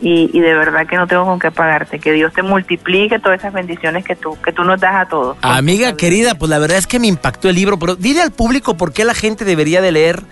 y, 0.00 0.40
de 0.40 0.54
verdad 0.54 0.88
que 0.88 0.96
no 0.96 1.06
tengo 1.06 1.24
con 1.24 1.38
qué 1.38 1.52
pagarte. 1.52 2.00
Que 2.00 2.10
Dios 2.10 2.32
te 2.32 2.42
multiplique 2.42 3.20
todas 3.20 3.38
esas 3.38 3.52
bendiciones 3.52 4.04
que 4.04 4.16
tú, 4.16 4.36
que 4.44 4.50
tú 4.50 4.64
nos 4.64 4.80
das 4.80 4.96
a 4.96 5.08
todos. 5.08 5.36
Amiga 5.40 5.94
querida, 5.96 6.34
pues 6.34 6.50
la 6.50 6.58
verdad 6.58 6.78
es 6.78 6.88
que 6.88 6.98
me 6.98 7.06
impactó 7.06 7.48
el 7.48 7.54
libro, 7.54 7.78
pero 7.78 7.94
dile 7.94 8.22
al 8.22 8.32
público 8.32 8.76
por 8.76 8.92
qué 8.92 9.04
la 9.04 9.14
gente 9.14 9.44
debería 9.44 9.80
de 9.80 9.92
leer 9.92 10.24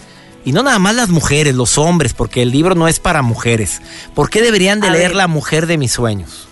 y 0.44 0.52
no 0.52 0.62
nada 0.62 0.78
más 0.78 0.94
las 0.94 1.08
mujeres, 1.08 1.54
los 1.54 1.78
hombres, 1.78 2.14
porque 2.14 2.42
el 2.42 2.50
libro 2.50 2.74
no 2.74 2.88
es 2.88 3.00
para 3.00 3.22
mujeres. 3.22 3.82
¿Por 4.14 4.30
qué 4.30 4.42
deberían 4.42 4.80
de 4.80 4.90
leer 4.90 5.14
La 5.14 5.28
mujer 5.28 5.66
de 5.66 5.78
mis 5.78 5.92
sueños? 5.92 6.48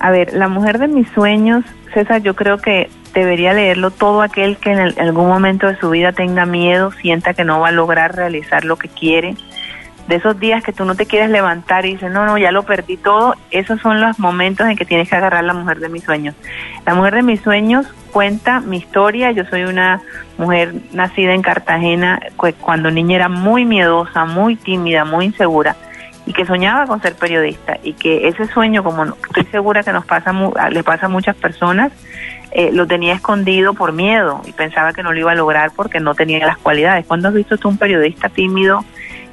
A 0.00 0.10
ver, 0.10 0.32
La 0.34 0.48
mujer 0.48 0.78
de 0.78 0.88
mis 0.88 1.08
sueños, 1.10 1.64
César, 1.94 2.22
yo 2.22 2.34
creo 2.34 2.58
que 2.58 2.90
debería 3.14 3.52
leerlo 3.52 3.90
todo 3.90 4.22
aquel 4.22 4.56
que 4.56 4.72
en, 4.72 4.80
algún 4.98 5.28
momento 5.28 5.66
de 5.66 5.78
su 5.78 5.90
vida 5.90 6.12
tenga 6.12 6.46
miedo, 6.46 6.92
sienta 6.92 7.34
que 7.34 7.44
no 7.44 7.60
va 7.60 7.68
a 7.68 7.72
lograr 7.72 8.16
realizar 8.16 8.64
lo 8.64 8.76
que 8.76 8.88
quiere. 8.88 9.36
De 10.08 10.16
esos 10.16 10.38
días 10.38 10.62
que 10.64 10.72
tú 10.72 10.84
no 10.84 10.94
te 10.94 11.06
quieres 11.06 11.30
levantar 11.30 11.86
y 11.86 11.92
dices, 11.92 12.10
no, 12.10 12.26
no, 12.26 12.36
ya 12.36 12.50
lo 12.50 12.64
perdí 12.64 12.96
todo, 12.96 13.34
esos 13.50 13.80
son 13.80 14.00
los 14.00 14.18
momentos 14.18 14.66
en 14.66 14.76
que 14.76 14.84
tienes 14.84 15.08
que 15.08 15.16
agarrar 15.16 15.44
la 15.44 15.54
mujer 15.54 15.78
de 15.78 15.88
mis 15.88 16.02
sueños. 16.02 16.34
La 16.84 16.94
mujer 16.94 17.14
de 17.14 17.22
mis 17.22 17.40
sueños 17.40 17.86
cuenta 18.10 18.60
mi 18.60 18.78
historia. 18.78 19.30
Yo 19.30 19.44
soy 19.44 19.62
una 19.62 20.02
mujer 20.38 20.74
nacida 20.92 21.34
en 21.34 21.42
Cartagena, 21.42 22.20
cuando 22.60 22.90
niña 22.90 23.16
era 23.16 23.28
muy 23.28 23.64
miedosa, 23.64 24.24
muy 24.24 24.56
tímida, 24.56 25.04
muy 25.04 25.26
insegura 25.26 25.76
y 26.24 26.32
que 26.32 26.46
soñaba 26.46 26.86
con 26.86 27.02
ser 27.02 27.14
periodista 27.14 27.78
y 27.82 27.94
que 27.94 28.28
ese 28.28 28.46
sueño, 28.46 28.84
como 28.84 29.04
estoy 29.04 29.44
segura 29.50 29.82
que 29.82 29.92
nos 29.92 30.04
pasa 30.04 30.32
le 30.70 30.84
pasa 30.84 31.06
a 31.06 31.08
muchas 31.08 31.34
personas, 31.36 31.92
eh, 32.52 32.70
lo 32.72 32.86
tenía 32.86 33.14
escondido 33.14 33.74
por 33.74 33.92
miedo 33.92 34.42
y 34.46 34.52
pensaba 34.52 34.92
que 34.92 35.02
no 35.02 35.12
lo 35.12 35.18
iba 35.18 35.32
a 35.32 35.34
lograr 35.34 35.72
porque 35.74 36.00
no 36.00 36.14
tenía 36.14 36.46
las 36.46 36.58
cualidades. 36.58 37.06
¿Cuándo 37.06 37.28
has 37.28 37.34
visto 37.34 37.56
tú 37.58 37.68
un 37.68 37.78
periodista 37.78 38.28
tímido 38.28 38.84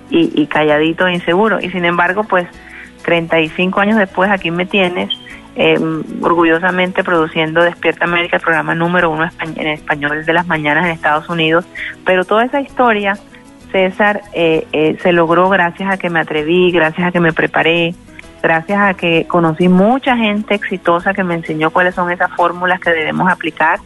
y, 0.09 0.31
y 0.41 0.47
calladito 0.47 1.07
e 1.07 1.13
inseguro? 1.13 1.59
Y 1.59 1.69
sin 1.69 1.85
embargo, 1.85 2.23
pues 2.23 2.47
35 3.03 3.79
años 3.79 3.97
después 3.97 4.29
aquí 4.29 4.51
me 4.51 4.65
tienes 4.65 5.09
eh, 5.55 5.77
orgullosamente 6.21 7.03
produciendo 7.03 7.61
Despierta 7.61 8.05
América, 8.05 8.37
el 8.37 8.41
programa 8.41 8.75
número 8.75 9.09
uno 9.09 9.27
en 9.41 9.67
español 9.67 10.25
de 10.25 10.33
las 10.33 10.47
mañanas 10.47 10.85
en 10.85 10.91
Estados 10.91 11.27
Unidos. 11.29 11.65
Pero 12.05 12.23
toda 12.23 12.45
esa 12.45 12.61
historia, 12.61 13.17
César, 13.71 14.21
eh, 14.33 14.67
eh, 14.71 14.97
se 15.01 15.11
logró 15.11 15.49
gracias 15.49 15.91
a 15.91 15.97
que 15.97 16.09
me 16.09 16.19
atreví, 16.19 16.71
gracias 16.71 17.07
a 17.07 17.11
que 17.11 17.19
me 17.19 17.33
preparé, 17.33 17.93
gracias 18.41 18.79
a 18.79 18.93
que 18.93 19.25
conocí 19.27 19.67
mucha 19.67 20.15
gente 20.15 20.55
exitosa 20.55 21.13
que 21.13 21.23
me 21.23 21.35
enseñó 21.35 21.71
cuáles 21.71 21.95
son 21.95 22.09
esas 22.09 22.31
fórmulas 22.35 22.79
que 22.79 22.91
debemos 22.91 23.29
aplicar. 23.29 23.79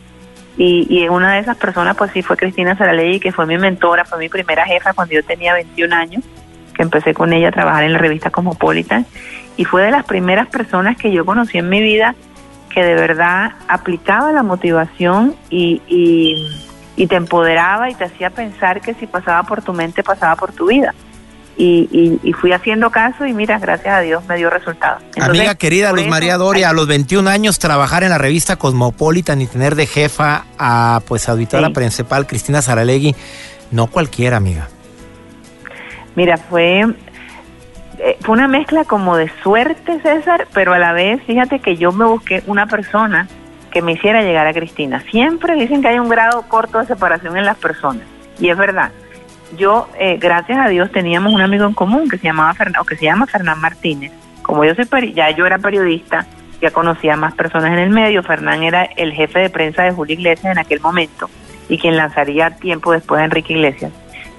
Y, 0.57 0.85
y 0.89 1.07
una 1.09 1.33
de 1.33 1.39
esas 1.39 1.57
personas, 1.57 1.97
pues 1.97 2.11
sí, 2.11 2.21
fue 2.21 2.37
Cristina 2.37 2.77
Saralegui, 2.77 3.19
que 3.19 3.31
fue 3.31 3.45
mi 3.45 3.57
mentora, 3.57 4.05
fue 4.05 4.19
mi 4.19 4.29
primera 4.29 4.65
jefa 4.65 4.93
cuando 4.93 5.15
yo 5.15 5.23
tenía 5.23 5.53
21 5.53 5.95
años, 5.95 6.23
que 6.75 6.83
empecé 6.83 7.13
con 7.13 7.33
ella 7.33 7.49
a 7.49 7.51
trabajar 7.51 7.83
en 7.83 7.93
la 7.93 7.99
revista 7.99 8.29
Cosmopolitan 8.29 9.05
y 9.57 9.65
fue 9.65 9.83
de 9.83 9.91
las 9.91 10.05
primeras 10.05 10.47
personas 10.47 10.97
que 10.97 11.11
yo 11.11 11.25
conocí 11.25 11.57
en 11.57 11.69
mi 11.69 11.81
vida 11.81 12.15
que 12.73 12.83
de 12.83 12.95
verdad 12.95 13.51
aplicaba 13.67 14.31
la 14.31 14.41
motivación 14.41 15.35
y, 15.49 15.81
y, 15.87 17.07
te 17.07 17.15
empoderaba 17.15 17.89
y 17.89 17.95
te 17.95 18.05
hacía 18.05 18.31
pensar 18.31 18.81
que 18.81 18.95
si 18.95 19.05
pasaba 19.05 19.43
por 19.43 19.61
tu 19.61 19.73
mente, 19.73 20.01
pasaba 20.01 20.35
por 20.35 20.53
tu 20.53 20.67
vida. 20.67 20.95
Y, 21.55 22.19
y, 22.23 22.33
fui 22.33 22.51
haciendo 22.51 22.89
caso 22.89 23.27
y 23.27 23.33
mira, 23.33 23.59
gracias 23.59 23.93
a 23.93 23.99
Dios 23.99 24.25
me 24.27 24.37
dio 24.37 24.49
resultados. 24.49 25.03
Amiga 25.21 25.53
querida 25.53 25.91
Luz 25.91 26.07
María 26.07 26.37
Doria, 26.37 26.69
a 26.69 26.73
los 26.73 26.87
21 26.87 27.29
años 27.29 27.59
trabajar 27.59 28.03
en 28.03 28.09
la 28.09 28.17
revista 28.17 28.55
Cosmopolitan 28.55 29.39
y 29.39 29.45
tener 29.45 29.75
de 29.75 29.85
jefa 29.85 30.45
a 30.57 31.01
pues 31.07 31.29
auditora 31.29 31.69
principal 31.69 32.25
Cristina 32.25 32.63
Saralegui, 32.63 33.15
no 33.69 33.85
cualquiera, 33.85 34.37
amiga. 34.37 34.67
Mira, 36.15 36.37
fue 36.37 36.85
eh, 37.99 38.17
fue 38.21 38.33
una 38.33 38.47
mezcla 38.47 38.83
como 38.83 39.15
de 39.15 39.31
suerte, 39.43 39.99
César, 40.01 40.47
pero 40.53 40.73
a 40.73 40.79
la 40.79 40.93
vez, 40.93 41.21
fíjate 41.23 41.59
que 41.59 41.77
yo 41.77 41.91
me 41.91 42.05
busqué 42.05 42.43
una 42.47 42.67
persona 42.67 43.27
que 43.71 43.81
me 43.81 43.93
hiciera 43.93 44.21
llegar 44.21 44.45
a 44.45 44.53
Cristina. 44.53 45.01
Siempre 45.09 45.55
dicen 45.55 45.81
que 45.81 45.87
hay 45.89 45.99
un 45.99 46.09
grado 46.09 46.43
corto 46.49 46.79
de 46.79 46.85
separación 46.85 47.37
en 47.37 47.45
las 47.45 47.57
personas, 47.57 48.03
y 48.39 48.49
es 48.49 48.57
verdad. 48.57 48.91
Yo, 49.57 49.87
eh, 49.99 50.17
gracias 50.19 50.59
a 50.59 50.69
Dios, 50.69 50.91
teníamos 50.91 51.33
un 51.33 51.41
amigo 51.41 51.65
en 51.65 51.73
común 51.73 52.09
que 52.09 52.17
se 52.17 52.25
llamaba 52.25 52.55
que 52.87 52.95
se 52.95 53.05
llama 53.05 53.27
Fernán 53.27 53.59
Martínez. 53.59 54.11
Como 54.41 54.65
yo 54.65 54.73
soy 54.75 55.13
ya 55.13 55.29
yo 55.31 55.45
era 55.45 55.57
periodista, 55.57 56.25
ya 56.61 56.71
conocía 56.71 57.15
más 57.15 57.33
personas 57.33 57.71
en 57.71 57.79
el 57.79 57.89
medio. 57.89 58.23
Fernán 58.23 58.63
era 58.63 58.83
el 58.83 59.13
jefe 59.13 59.39
de 59.39 59.49
prensa 59.49 59.83
de 59.83 59.91
Julio 59.91 60.15
Iglesias 60.15 60.51
en 60.51 60.59
aquel 60.59 60.79
momento 60.79 61.29
y 61.69 61.77
quien 61.77 61.95
lanzaría 61.95 62.51
tiempo 62.51 62.91
después 62.91 63.21
a 63.21 63.25
Enrique 63.25 63.53
Iglesias. 63.53 63.91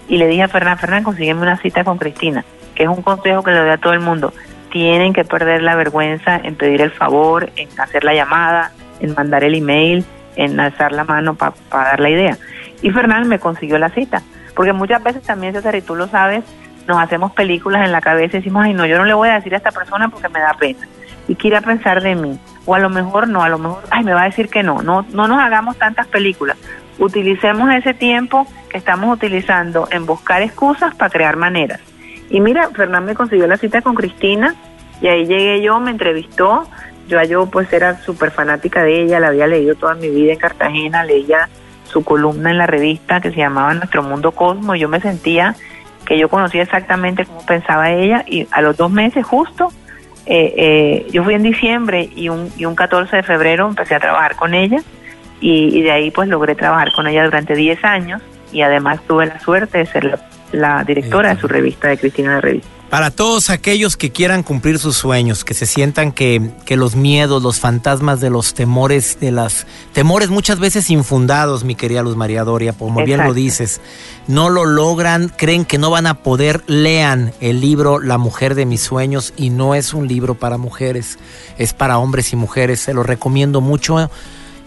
Y 0.09 0.18
le 0.18 0.26
dije 0.26 0.42
a 0.42 0.49
Fernán, 0.49 0.78
Fernán, 0.78 1.04
consígueme 1.04 1.42
una 1.42 1.56
cita 1.56 1.85
con 1.85 1.97
Cristina 1.97 2.44
que 2.75 2.85
es 2.85 2.88
un 2.88 3.02
consejo 3.02 3.42
que 3.42 3.52
le 3.52 3.59
doy 3.59 3.71
a 3.71 3.78
todo 3.78 3.92
el 3.92 4.00
mundo, 4.00 4.33
tienen 4.71 5.12
que 5.12 5.25
perder 5.25 5.62
la 5.62 5.76
vergüenza 5.76 6.37
en 6.37 6.56
pedir 6.56 6.80
el 6.80 6.90
favor, 6.90 7.50
en 7.56 7.68
hacer 7.78 8.04
la 8.04 8.14
llamada, 8.14 8.73
en 9.00 9.14
mandar 9.14 9.44
el 9.44 9.54
email, 9.54 10.04
en 10.37 10.59
alzar 10.59 10.92
la 10.92 11.04
mano 11.04 11.35
para 11.35 11.54
dar 11.71 12.00
la 12.00 12.11
idea. 12.11 12.37
Y 12.83 12.90
Fernán 12.90 13.28
me 13.28 13.38
consiguió 13.38 13.78
la 13.78 13.90
cita, 13.90 14.23
porque 14.54 14.73
muchas 14.73 15.02
veces 15.02 15.23
también, 15.23 15.52
César, 15.52 15.75
y 15.75 15.82
tú 15.82 15.94
lo 15.94 16.06
sabes, 16.08 16.44
nos 16.87 16.99
hacemos 16.99 17.32
películas 17.32 17.84
en 17.84 17.92
la 17.92 18.00
cabeza 18.00 18.37
y 18.37 18.40
decimos, 18.40 18.64
ay, 18.64 18.75
no, 18.75 18.87
yo 18.87 18.99
no 18.99 19.04
le 19.04 19.14
voy 19.14 19.28
a 19.28 19.34
decir 19.34 19.54
a 19.54 19.58
esta 19.58 19.73
persona 19.73 20.08
porque 20.08 20.28
me 20.28 20.40
da 20.40 20.54
pena. 20.54 20.87
Y 21.26 21.37
quiere 21.37 21.61
pensar 21.62 22.02
de 22.02 22.14
mí. 22.14 22.38
O 22.66 22.75
a 22.75 22.78
lo 22.78 22.90
mejor 22.90 23.28
no, 23.28 23.42
a 23.42 23.49
lo 23.49 23.58
mejor, 23.58 23.82
ay, 23.90 24.04
me 24.04 24.12
va 24.12 24.23
a 24.23 24.26
decir 24.26 24.49
que 24.49 24.62
no. 24.62 24.82
No, 24.82 25.06
no 25.12 25.26
nos 25.26 25.38
hagamos 25.38 25.76
tantas 25.78 26.06
películas. 26.06 26.56
Utilicemos 26.99 27.73
ese 27.73 27.94
tiempo 27.94 28.46
que 28.68 28.78
estamos 28.78 29.14
utilizando 29.14 29.88
en 29.90 30.06
buscar 30.06 30.42
excusas 30.42 30.94
para 30.94 31.11
crear 31.11 31.37
maneras. 31.37 31.80
Y 32.30 32.40
mira, 32.40 32.68
Fernán 32.70 33.04
me 33.04 33.14
consiguió 33.14 33.46
la 33.46 33.56
cita 33.56 33.82
con 33.82 33.94
Cristina 33.94 34.54
y 35.00 35.08
ahí 35.08 35.26
llegué 35.26 35.62
yo, 35.62 35.80
me 35.80 35.90
entrevistó. 35.90 36.68
Yo, 37.08 37.23
yo 37.23 37.46
pues 37.46 37.70
era 37.73 38.00
súper 38.00 38.30
fanática 38.30 38.82
de 38.82 39.02
ella, 39.02 39.20
la 39.20 39.28
había 39.28 39.46
leído 39.46 39.75
toda 39.75 39.94
mi 39.94 40.08
vida 40.08 40.32
en 40.32 40.38
Cartagena, 40.38 41.04
leía 41.04 41.49
su 41.95 42.05
columna 42.05 42.51
en 42.51 42.59
la 42.59 42.67
revista 42.67 43.23
que 43.23 43.31
se 43.31 43.39
llamaba 43.39 43.73
Nuestro 43.73 44.03
Mundo 44.03 44.33
Cosmo. 44.33 44.75
Yo 44.75 44.91
me 44.91 45.01
sentía 45.01 45.57
que 46.05 46.19
yo 46.19 46.29
conocía 46.29 46.63
exactamente 46.63 47.25
cómo 47.25 47.47
pensaba 47.47 47.91
ella 47.91 48.23
y 48.27 48.47
a 48.51 48.61
los 48.61 48.77
dos 48.77 48.91
meses 48.91 49.25
justo, 49.25 49.73
eh, 50.27 50.53
eh, 50.57 51.07
yo 51.11 51.25
fui 51.25 51.33
en 51.33 51.43
diciembre 51.43 52.11
y 52.15 52.29
un, 52.29 52.51
y 52.59 52.67
un 52.67 52.75
14 52.75 53.17
de 53.17 53.23
febrero 53.23 53.67
empecé 53.67 53.95
a 53.95 54.01
trabajar 54.01 54.37
con 54.37 54.53
ella 54.53 54.83
y, 55.41 55.79
y 55.79 55.81
de 55.81 55.93
ahí 55.93 56.11
pues 56.11 56.29
logré 56.29 56.55
trabajar 56.55 56.93
con 56.95 57.07
ella 57.07 57.25
durante 57.25 57.55
10 57.55 57.83
años 57.85 58.21
y 58.53 58.61
además 58.61 59.01
tuve 59.07 59.27
la 59.27 59.41
suerte 59.41 59.79
de 59.79 59.87
ser 59.87 60.05
la 60.05 60.19
la 60.55 60.85
directora 60.85 61.35
de 61.35 61.41
su 61.41 61.49
revista, 61.49 61.89
de 61.89 61.99
Cristina 61.99 62.37
de 62.37 62.41
Revista. 62.41 62.69
Para 62.95 63.11
todos 63.11 63.51
aquellos 63.51 63.97
que 63.97 64.13
quieran 64.13 64.45
cumplir 64.45 64.79
sus 64.79 64.97
sueños, 64.97 65.43
que 65.43 65.53
se 65.53 65.67
sientan 65.67 66.13
que, 66.13 66.53
que, 66.65 66.77
los 66.77 66.95
miedos, 66.95 67.43
los 67.43 67.59
fantasmas 67.59 68.21
de 68.21 68.31
los 68.31 68.55
temores, 68.55 69.19
de 69.19 69.33
las 69.33 69.67
temores 69.93 70.31
muchas 70.31 70.61
veces 70.61 70.91
infundados, 70.91 71.65
mi 71.65 71.75
querida 71.75 72.05
Luz 72.05 72.15
María 72.15 72.45
Doria, 72.45 72.73
como 72.73 73.05
bien 73.05 73.25
lo 73.25 73.35
dices, 73.35 73.81
no 74.29 74.49
lo 74.49 74.65
logran, 74.65 75.29
creen 75.29 75.65
que 75.65 75.77
no 75.77 75.91
van 75.91 76.07
a 76.07 76.23
poder, 76.23 76.63
lean 76.69 77.33
el 77.41 77.61
libro 77.61 77.99
La 77.99 78.17
mujer 78.17 78.55
de 78.55 78.65
mis 78.65 78.83
sueños 78.83 79.35
y 79.37 79.51
no 79.51 79.75
es 79.75 79.93
un 79.93 80.07
libro 80.07 80.37
para 80.37 80.57
mujeres, 80.57 81.19
es 81.59 81.73
para 81.73 81.99
hombres 81.99 82.33
y 82.33 82.37
mujeres, 82.37 82.79
se 82.79 82.95
lo 82.95 83.03
recomiendo 83.03 83.61
mucho 83.61 84.09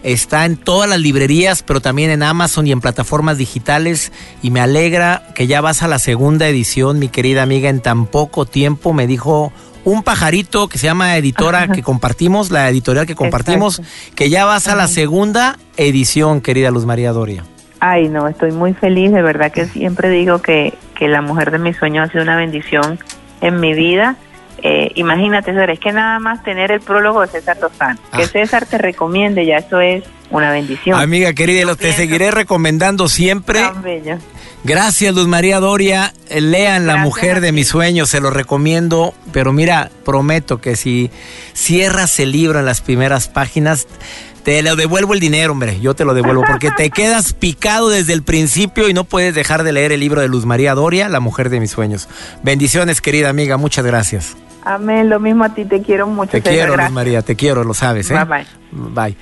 Está 0.02 0.44
en 0.44 0.56
todas 0.56 0.88
las 0.88 1.00
librerías, 1.00 1.62
pero 1.62 1.80
también 1.80 2.10
en 2.10 2.22
Amazon 2.22 2.66
y 2.66 2.72
en 2.72 2.80
plataformas 2.80 3.38
digitales. 3.38 4.12
Y 4.42 4.50
me 4.50 4.60
alegra 4.60 5.22
que 5.34 5.46
ya 5.46 5.60
vas 5.60 5.82
a 5.82 5.88
la 5.88 5.98
segunda 5.98 6.46
edición, 6.48 6.98
mi 6.98 7.08
querida 7.08 7.42
amiga. 7.42 7.68
En 7.68 7.80
tan 7.80 8.06
poco 8.06 8.46
tiempo 8.46 8.92
me 8.92 9.06
dijo 9.06 9.52
un 9.84 10.02
pajarito 10.02 10.68
que 10.68 10.78
se 10.78 10.86
llama 10.86 11.16
editora 11.16 11.68
que 11.68 11.82
compartimos, 11.82 12.50
la 12.50 12.68
editorial 12.68 13.06
que 13.06 13.14
compartimos, 13.14 13.82
que 14.14 14.30
ya 14.30 14.44
vas 14.44 14.68
a 14.68 14.76
la 14.76 14.86
segunda 14.86 15.58
edición, 15.76 16.40
querida 16.40 16.70
Luz 16.70 16.84
María 16.84 17.12
Doria. 17.12 17.44
Ay, 17.80 18.08
no, 18.08 18.28
estoy 18.28 18.52
muy 18.52 18.74
feliz. 18.74 19.12
De 19.12 19.22
verdad 19.22 19.50
que 19.50 19.66
siempre 19.66 20.10
digo 20.10 20.42
que, 20.42 20.74
que 20.94 21.08
la 21.08 21.22
mujer 21.22 21.50
de 21.50 21.58
mis 21.58 21.76
sueños 21.76 22.08
ha 22.08 22.12
sido 22.12 22.22
una 22.22 22.36
bendición 22.36 22.98
en 23.40 23.60
mi 23.60 23.74
vida 23.74 24.16
eh, 24.62 24.92
imagínate, 24.96 25.52
es 25.72 25.78
que 25.78 25.92
nada 25.92 26.18
más 26.18 26.42
tener 26.42 26.72
el 26.72 26.80
prólogo 26.80 27.22
de 27.22 27.28
César 27.28 27.58
Lozano, 27.60 27.98
que 28.14 28.22
ah. 28.22 28.26
César 28.26 28.66
te 28.66 28.78
recomiende, 28.78 29.46
ya 29.46 29.58
eso 29.58 29.80
es 29.80 30.04
una 30.30 30.50
bendición. 30.50 30.98
Amiga 30.98 31.32
querida, 31.32 31.74
te 31.76 31.92
seguiré 31.92 32.30
recomendando 32.30 33.08
siempre. 33.08 33.60
Gracias, 34.64 35.14
Luz 35.14 35.28
María 35.28 35.60
Doria. 35.60 36.12
Lean 36.30 36.86
La 36.86 36.96
Mujer 36.96 37.40
de 37.40 37.52
mis 37.52 37.68
sueños, 37.68 38.10
se 38.10 38.20
lo 38.20 38.30
recomiendo. 38.30 39.14
Pero 39.32 39.52
mira, 39.52 39.90
prometo 40.04 40.60
que 40.60 40.76
si 40.76 41.10
cierras 41.54 42.18
el 42.18 42.32
libro 42.32 42.58
en 42.58 42.66
las 42.66 42.80
primeras 42.80 43.28
páginas, 43.28 43.86
Te 44.44 44.62
lo 44.62 44.76
devuelvo 44.76 45.14
el 45.14 45.20
dinero, 45.20 45.52
hombre. 45.52 45.78
Yo 45.78 45.94
te 45.94 46.04
lo 46.04 46.14
devuelvo 46.14 46.42
porque 46.48 46.70
te 46.70 46.90
quedas 46.98 47.34
picado 47.34 47.90
desde 47.90 48.14
el 48.14 48.22
principio 48.22 48.88
y 48.88 48.94
no 48.94 49.04
puedes 49.04 49.34
dejar 49.34 49.62
de 49.62 49.72
leer 49.72 49.92
el 49.92 50.00
libro 50.00 50.20
de 50.22 50.28
Luz 50.28 50.46
María 50.46 50.74
Doria, 50.74 51.08
La 51.08 51.20
mujer 51.20 51.50
de 51.50 51.60
mis 51.60 51.70
sueños. 51.70 52.08
Bendiciones, 52.42 53.00
querida 53.00 53.28
amiga. 53.28 53.58
Muchas 53.58 53.84
gracias. 53.84 54.36
Amén. 54.64 55.08
Lo 55.08 55.20
mismo 55.20 55.44
a 55.44 55.54
ti. 55.54 55.64
Te 55.64 55.82
quiero 55.82 56.06
mucho. 56.06 56.32
Te 56.32 56.42
quiero, 56.42 56.76
Luz 56.76 56.90
María. 56.90 57.22
Te 57.22 57.36
quiero, 57.36 57.64
lo 57.64 57.74
sabes, 57.74 58.10
¿eh? 58.10 58.14
Bye, 58.14 58.24
bye. 58.24 58.46
Bye. 58.72 59.16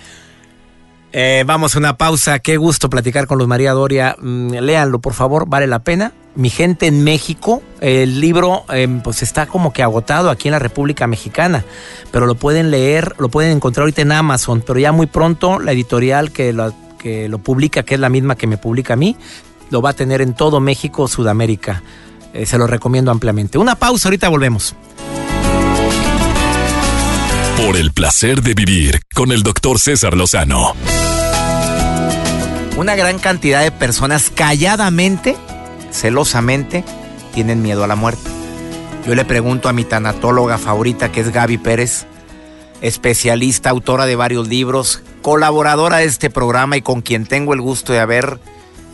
Eh, 1.12 1.44
vamos 1.46 1.74
a 1.74 1.78
una 1.78 1.96
pausa. 1.96 2.38
Qué 2.40 2.56
gusto 2.56 2.90
platicar 2.90 3.26
con 3.26 3.38
Luz 3.38 3.48
María 3.48 3.72
Doria. 3.72 4.16
Mm, 4.20 4.50
léanlo, 4.60 4.98
por 4.98 5.14
favor. 5.14 5.48
Vale 5.48 5.66
la 5.66 5.78
pena. 5.78 6.12
Mi 6.34 6.50
gente 6.50 6.86
en 6.86 7.02
México, 7.02 7.62
el 7.80 8.20
libro 8.20 8.64
em, 8.68 9.00
pues 9.00 9.22
está 9.22 9.46
como 9.46 9.72
que 9.72 9.82
agotado 9.82 10.28
aquí 10.28 10.48
en 10.48 10.52
la 10.52 10.58
República 10.58 11.06
Mexicana, 11.06 11.64
pero 12.10 12.26
lo 12.26 12.34
pueden 12.34 12.70
leer, 12.70 13.14
lo 13.18 13.30
pueden 13.30 13.56
encontrar 13.56 13.84
ahorita 13.84 14.02
en 14.02 14.12
Amazon, 14.12 14.62
pero 14.66 14.78
ya 14.78 14.92
muy 14.92 15.06
pronto 15.06 15.58
la 15.58 15.72
editorial 15.72 16.32
que 16.32 16.52
lo, 16.52 16.74
que 16.98 17.30
lo 17.30 17.38
publica, 17.38 17.84
que 17.84 17.94
es 17.94 18.00
la 18.00 18.10
misma 18.10 18.36
que 18.36 18.46
me 18.46 18.58
publica 18.58 18.92
a 18.92 18.96
mí, 18.96 19.16
lo 19.70 19.80
va 19.80 19.90
a 19.90 19.92
tener 19.94 20.20
en 20.20 20.34
todo 20.34 20.60
México, 20.60 21.08
Sudamérica. 21.08 21.82
Eh, 22.36 22.44
se 22.44 22.58
lo 22.58 22.66
recomiendo 22.66 23.10
ampliamente. 23.10 23.56
Una 23.56 23.76
pausa, 23.76 24.08
ahorita 24.08 24.28
volvemos. 24.28 24.74
Por 27.56 27.78
el 27.78 27.92
placer 27.92 28.42
de 28.42 28.52
vivir 28.52 29.00
con 29.14 29.32
el 29.32 29.42
doctor 29.42 29.78
César 29.78 30.14
Lozano. 30.14 30.74
Una 32.76 32.94
gran 32.94 33.18
cantidad 33.18 33.62
de 33.62 33.70
personas 33.70 34.28
calladamente 34.28 35.34
celosamente 35.90 36.84
tienen 37.32 37.62
miedo 37.62 37.84
a 37.84 37.86
la 37.86 37.96
muerte. 37.96 38.28
Yo 39.06 39.14
le 39.14 39.24
pregunto 39.24 39.70
a 39.70 39.72
mi 39.72 39.84
tanatóloga 39.84 40.58
favorita, 40.58 41.10
que 41.10 41.22
es 41.22 41.32
Gaby 41.32 41.56
Pérez, 41.56 42.04
especialista, 42.82 43.70
autora 43.70 44.04
de 44.04 44.16
varios 44.16 44.46
libros, 44.46 45.02
colaboradora 45.22 45.98
de 45.98 46.04
este 46.04 46.28
programa 46.28 46.76
y 46.76 46.82
con 46.82 47.00
quien 47.00 47.24
tengo 47.24 47.54
el 47.54 47.62
gusto 47.62 47.94
de 47.94 48.00
haber 48.00 48.40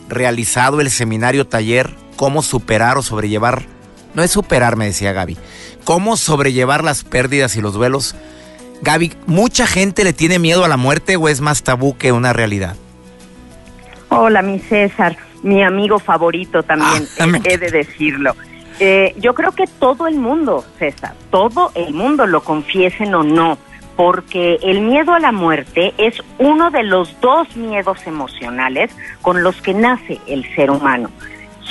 realizado 0.07 0.79
el 0.79 0.89
seminario 0.89 1.45
taller 1.45 2.02
Cómo 2.15 2.41
superar 2.41 2.97
o 2.97 3.01
sobrellevar, 3.01 3.63
no 4.13 4.23
es 4.23 4.31
superar, 4.31 4.75
me 4.75 4.85
decía 4.85 5.13
Gaby, 5.13 5.37
cómo 5.83 6.17
sobrellevar 6.17 6.83
las 6.83 7.03
pérdidas 7.03 7.55
y 7.55 7.61
los 7.61 7.73
duelos. 7.73 8.15
Gaby, 8.81 9.13
¿mucha 9.25 9.65
gente 9.65 10.03
le 10.03 10.13
tiene 10.13 10.39
miedo 10.39 10.65
a 10.65 10.67
la 10.67 10.77
muerte 10.77 11.15
o 11.15 11.29
es 11.29 11.41
más 11.41 11.63
tabú 11.63 11.97
que 11.97 12.11
una 12.11 12.33
realidad? 12.33 12.75
Hola, 14.09 14.41
mi 14.41 14.59
César 14.59 15.17
mi 15.43 15.61
amigo 15.61 15.99
favorito 15.99 16.63
también, 16.63 17.07
Ah, 17.19 17.27
he 17.43 17.57
de 17.57 17.69
decirlo. 17.69 18.35
Eh, 18.79 19.13
yo 19.17 19.35
creo 19.35 19.51
que 19.51 19.65
todo 19.79 20.07
el 20.07 20.15
mundo, 20.15 20.65
César, 20.79 21.13
todo 21.29 21.71
el 21.75 21.93
mundo 21.93 22.25
lo 22.25 22.41
confiesen 22.41 23.13
o 23.13 23.23
no, 23.23 23.57
porque 23.95 24.57
el 24.63 24.81
miedo 24.81 25.13
a 25.13 25.19
la 25.19 25.31
muerte 25.31 25.93
es 25.97 26.15
uno 26.39 26.71
de 26.71 26.83
los 26.83 27.19
dos 27.21 27.55
miedos 27.55 28.07
emocionales 28.07 28.89
con 29.21 29.43
los 29.43 29.61
que 29.61 29.73
nace 29.75 30.19
el 30.25 30.43
ser 30.55 30.71
humano. 30.71 31.11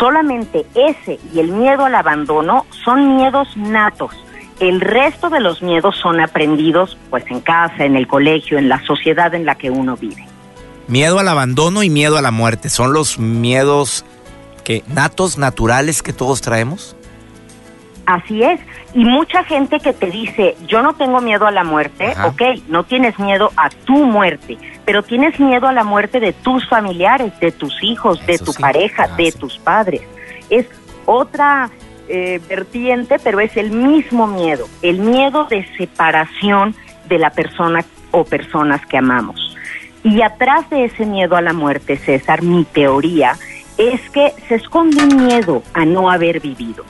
Solamente 0.02 0.66
ese 0.74 1.20
y 1.32 1.38
el 1.38 1.52
miedo 1.52 1.84
al 1.84 1.94
abandono 1.94 2.66
son 2.84 3.14
miedos 3.14 3.56
natos. 3.56 4.10
El 4.58 4.80
resto 4.80 5.30
de 5.30 5.38
los 5.38 5.62
miedos 5.62 5.94
son 6.02 6.20
aprendidos 6.20 6.98
pues 7.08 7.22
en 7.30 7.38
casa, 7.38 7.84
en 7.84 7.94
el 7.94 8.08
colegio, 8.08 8.58
en 8.58 8.68
la 8.68 8.84
sociedad 8.84 9.32
en 9.32 9.46
la 9.46 9.54
que 9.54 9.70
uno 9.70 9.96
vive. 9.96 10.26
Miedo 10.88 11.20
al 11.20 11.28
abandono 11.28 11.84
y 11.84 11.88
miedo 11.88 12.18
a 12.18 12.20
la 12.20 12.32
muerte. 12.32 12.68
¿Son 12.68 12.92
los 12.92 13.20
miedos 13.20 14.04
que 14.64 14.82
natos, 14.88 15.38
naturales 15.38 16.02
que 16.02 16.12
todos 16.12 16.40
traemos? 16.40 16.96
Así 18.06 18.42
es. 18.42 18.60
Y 18.94 19.04
mucha 19.04 19.44
gente 19.44 19.78
que 19.80 19.92
te 19.92 20.10
dice, 20.10 20.56
yo 20.66 20.82
no 20.82 20.94
tengo 20.94 21.20
miedo 21.20 21.46
a 21.46 21.50
la 21.50 21.64
muerte, 21.64 22.06
Ajá. 22.12 22.28
ok, 22.28 22.42
no 22.68 22.84
tienes 22.84 23.18
miedo 23.18 23.50
a 23.56 23.68
tu 23.70 23.94
muerte, 24.04 24.58
pero 24.84 25.02
tienes 25.02 25.38
miedo 25.38 25.68
a 25.68 25.72
la 25.72 25.84
muerte 25.84 26.18
de 26.18 26.32
tus 26.32 26.68
familiares, 26.68 27.32
de 27.40 27.52
tus 27.52 27.82
hijos, 27.82 28.24
de 28.26 28.38
tu 28.38 28.52
sí. 28.52 28.60
pareja, 28.60 29.04
Ah, 29.10 29.16
de 29.16 29.30
sí. 29.30 29.38
tus 29.38 29.58
padres. 29.58 30.02
Es 30.50 30.66
otra 31.06 31.70
eh, 32.08 32.40
vertiente, 32.48 33.18
pero 33.22 33.40
es 33.40 33.56
el 33.56 33.70
mismo 33.70 34.26
miedo, 34.26 34.66
el 34.82 34.98
miedo 34.98 35.44
de 35.44 35.64
separación 35.76 36.74
de 37.08 37.18
la 37.18 37.30
persona 37.30 37.84
o 38.10 38.24
personas 38.24 38.84
que 38.86 38.98
amamos. 38.98 39.56
Y 40.04 40.22
atrás 40.22 40.68
de 40.70 40.84
ese 40.86 41.06
miedo 41.06 41.36
a 41.36 41.40
la 41.40 41.52
muerte, 41.52 41.96
César, 41.96 42.42
mi 42.42 42.64
teoría 42.64 43.36
es 43.78 44.00
que 44.10 44.32
se 44.48 44.56
esconde 44.56 45.02
un 45.04 45.26
miedo 45.26 45.62
a 45.72 45.84
no 45.84 46.10
haber 46.10 46.40
vivido 46.40 46.84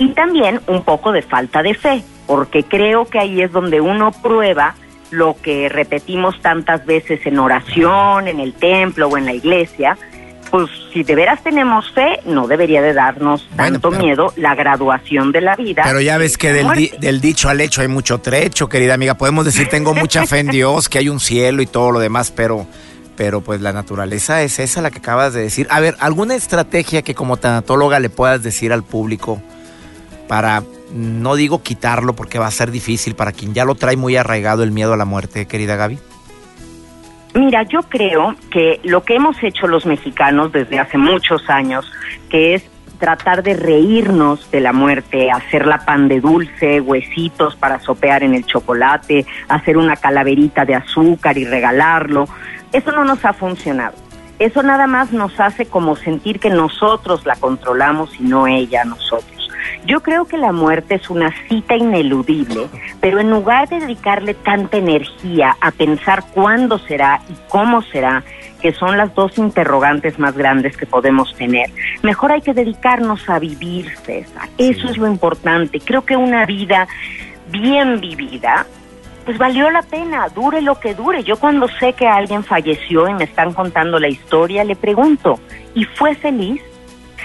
y 0.00 0.08
también 0.14 0.60
un 0.66 0.82
poco 0.82 1.12
de 1.12 1.22
falta 1.22 1.62
de 1.62 1.74
fe, 1.74 2.02
porque 2.26 2.64
creo 2.64 3.04
que 3.04 3.20
ahí 3.20 3.40
es 3.42 3.52
donde 3.52 3.80
uno 3.80 4.10
prueba 4.10 4.74
lo 5.10 5.36
que 5.40 5.68
repetimos 5.68 6.40
tantas 6.40 6.84
veces 6.86 7.20
en 7.26 7.38
oración, 7.38 8.26
en 8.26 8.40
el 8.40 8.52
templo 8.54 9.08
o 9.08 9.16
en 9.16 9.26
la 9.26 9.32
iglesia, 9.32 9.96
pues 10.50 10.68
si 10.92 11.02
de 11.04 11.14
veras 11.14 11.42
tenemos 11.44 11.92
fe, 11.92 12.20
no 12.24 12.48
debería 12.48 12.82
de 12.82 12.92
darnos 12.92 13.46
Bueno, 13.56 13.72
tanto 13.74 13.90
pero- 13.90 14.02
miedo 14.02 14.32
la 14.36 14.54
graduación 14.56 15.30
de 15.32 15.40
la 15.40 15.54
vida. 15.54 15.82
Pero 15.84 16.00
ya 16.00 16.18
ves 16.18 16.36
que 16.38 16.52
del, 16.52 16.68
di- 16.72 16.92
del 16.98 17.20
dicho 17.20 17.48
al 17.48 17.60
hecho 17.60 17.82
hay 17.82 17.88
mucho 17.88 18.18
trecho, 18.20 18.68
querida 18.68 18.94
amiga. 18.94 19.14
Podemos 19.14 19.44
decir 19.44 19.68
tengo 19.68 19.94
mucha 19.94 20.26
fe 20.26 20.38
en 20.40 20.46
Dios, 20.50 20.88
que 20.88 20.98
hay 20.98 21.08
un 21.08 21.20
cielo 21.20 21.62
y 21.62 21.66
todo 21.66 21.92
lo 21.92 22.00
demás, 22.00 22.32
pero, 22.34 22.66
pero 23.16 23.42
pues 23.42 23.60
la 23.60 23.72
naturaleza 23.72 24.42
es 24.42 24.58
esa 24.58 24.80
la 24.82 24.90
que 24.90 24.98
acabas 24.98 25.34
de 25.34 25.42
decir. 25.42 25.68
A 25.70 25.78
ver, 25.78 25.94
¿alguna 26.00 26.34
estrategia 26.34 27.02
que 27.02 27.14
como 27.14 27.36
tanatóloga 27.36 28.00
le 28.00 28.10
puedas 28.10 28.42
decir 28.42 28.72
al 28.72 28.82
público 28.82 29.40
para, 30.30 30.62
no 30.94 31.34
digo 31.34 31.60
quitarlo 31.60 32.14
porque 32.14 32.38
va 32.38 32.46
a 32.46 32.52
ser 32.52 32.70
difícil 32.70 33.16
para 33.16 33.32
quien 33.32 33.52
ya 33.52 33.64
lo 33.64 33.74
trae 33.74 33.96
muy 33.96 34.14
arraigado 34.14 34.62
el 34.62 34.70
miedo 34.70 34.92
a 34.92 34.96
la 34.96 35.04
muerte, 35.04 35.48
querida 35.48 35.74
Gaby? 35.74 35.98
Mira, 37.34 37.64
yo 37.64 37.80
creo 37.82 38.36
que 38.48 38.78
lo 38.84 39.02
que 39.02 39.16
hemos 39.16 39.42
hecho 39.42 39.66
los 39.66 39.86
mexicanos 39.86 40.52
desde 40.52 40.78
hace 40.78 40.98
muchos 40.98 41.50
años, 41.50 41.90
que 42.28 42.54
es 42.54 42.62
tratar 43.00 43.42
de 43.42 43.54
reírnos 43.54 44.48
de 44.52 44.60
la 44.60 44.72
muerte, 44.72 45.32
hacerla 45.32 45.84
pan 45.84 46.06
de 46.06 46.20
dulce, 46.20 46.80
huesitos 46.80 47.56
para 47.56 47.80
sopear 47.80 48.22
en 48.22 48.36
el 48.36 48.46
chocolate, 48.46 49.26
hacer 49.48 49.76
una 49.76 49.96
calaverita 49.96 50.64
de 50.64 50.76
azúcar 50.76 51.38
y 51.38 51.44
regalarlo, 51.44 52.28
eso 52.72 52.92
no 52.92 53.04
nos 53.04 53.24
ha 53.24 53.32
funcionado. 53.32 53.96
Eso 54.38 54.62
nada 54.62 54.86
más 54.86 55.10
nos 55.10 55.40
hace 55.40 55.66
como 55.66 55.96
sentir 55.96 56.38
que 56.38 56.50
nosotros 56.50 57.26
la 57.26 57.34
controlamos 57.34 58.14
y 58.20 58.22
no 58.22 58.46
ella 58.46 58.84
nosotros. 58.84 59.39
Yo 59.86 60.00
creo 60.00 60.24
que 60.24 60.38
la 60.38 60.52
muerte 60.52 60.96
es 60.96 61.10
una 61.10 61.32
cita 61.48 61.76
ineludible, 61.76 62.68
pero 63.00 63.20
en 63.20 63.30
lugar 63.30 63.68
de 63.68 63.80
dedicarle 63.80 64.34
tanta 64.34 64.76
energía 64.76 65.56
a 65.60 65.70
pensar 65.70 66.24
cuándo 66.32 66.78
será 66.78 67.20
y 67.28 67.34
cómo 67.48 67.82
será, 67.82 68.22
que 68.60 68.72
son 68.72 68.96
las 68.96 69.14
dos 69.14 69.38
interrogantes 69.38 70.18
más 70.18 70.36
grandes 70.36 70.76
que 70.76 70.86
podemos 70.86 71.34
tener, 71.34 71.70
mejor 72.02 72.32
hay 72.32 72.42
que 72.42 72.52
dedicarnos 72.52 73.28
a 73.28 73.38
vivir, 73.38 73.90
César. 74.04 74.48
Eso 74.58 74.88
es 74.88 74.98
lo 74.98 75.06
importante. 75.06 75.80
Creo 75.80 76.04
que 76.04 76.16
una 76.16 76.44
vida 76.46 76.86
bien 77.50 78.00
vivida 78.00 78.66
pues 79.24 79.38
valió 79.38 79.70
la 79.70 79.82
pena, 79.82 80.28
dure 80.28 80.60
lo 80.62 80.80
que 80.80 80.94
dure. 80.94 81.22
Yo 81.22 81.36
cuando 81.36 81.68
sé 81.78 81.92
que 81.92 82.08
alguien 82.08 82.42
falleció 82.42 83.08
y 83.08 83.14
me 83.14 83.24
están 83.24 83.52
contando 83.52 83.98
la 83.98 84.08
historia, 84.08 84.64
le 84.64 84.76
pregunto, 84.76 85.38
¿y 85.74 85.84
fue 85.84 86.14
feliz? 86.14 86.62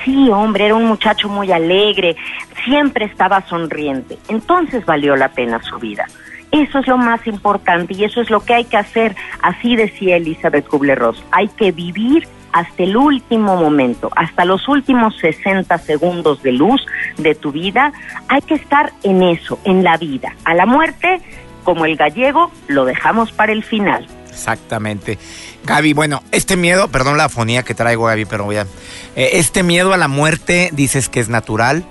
Sí, 0.06 0.30
hombre, 0.30 0.68
era 0.68 0.76
un 0.76 0.86
muchacho 0.86 1.28
muy 1.28 1.52
alegre, 1.52 2.16
siempre 2.64 3.06
estaba 3.06 3.42
sonriente. 3.48 4.20
Entonces 4.30 4.86
valió 4.86 5.16
la 5.16 5.30
pena 5.30 5.62
su 5.64 5.80
vida. 5.80 6.06
Eso 6.52 6.80
es 6.80 6.88
lo 6.88 6.98
más 6.98 7.26
importante 7.26 7.96
y 7.96 8.04
eso 8.04 8.22
es 8.22 8.30
lo 8.30 8.40
que 8.40 8.54
hay 8.54 8.66
que 8.66 8.78
hacer. 8.78 9.16
Así 9.42 9.76
decía 9.76 10.18
Elizabeth 10.18 10.68
Kubler-Ross. 10.68 11.26
Hay 11.32 11.48
que 11.50 11.72
vivir 11.72 12.28
hasta 12.54 12.84
el 12.84 12.96
último 12.96 13.58
momento, 13.58 14.10
hasta 14.16 14.46
los 14.46 14.68
últimos 14.70 15.18
60 15.18 15.78
segundos 15.80 16.42
de 16.44 16.54
luz 16.54 16.86
de 17.18 17.34
tu 17.34 17.52
vida. 17.52 17.92
Hay 18.30 18.42
que 18.44 18.54
estar 18.54 18.94
en 19.04 19.24
eso, 19.24 19.60
en 19.66 19.84
la 19.84 19.98
vida. 19.98 20.36
A 20.46 20.54
la 20.54 20.68
muerte, 20.68 21.20
como 21.64 21.86
el 21.86 21.98
gallego, 21.98 22.52
lo 22.68 22.86
dejamos 22.86 23.32
para 23.32 23.52
el 23.52 23.64
final. 23.64 24.08
Exactamente. 24.36 25.18
Gaby, 25.66 25.94
bueno, 25.94 26.22
este 26.32 26.58
miedo, 26.58 26.90
perdón 26.90 27.18
la 27.18 27.26
afonía 27.26 27.64
que 27.64 27.74
traigo, 27.74 28.06
Gaby, 28.06 28.26
pero 28.26 28.44
voy 28.44 28.58
a... 28.58 28.68
eh, 29.16 29.32
este 29.34 29.64
miedo 29.64 29.94
a 29.94 29.98
la 29.98 30.08
muerte 30.08 30.70
dices 30.74 31.08
que 31.10 31.22
es 31.22 31.30
natural, 31.30 31.86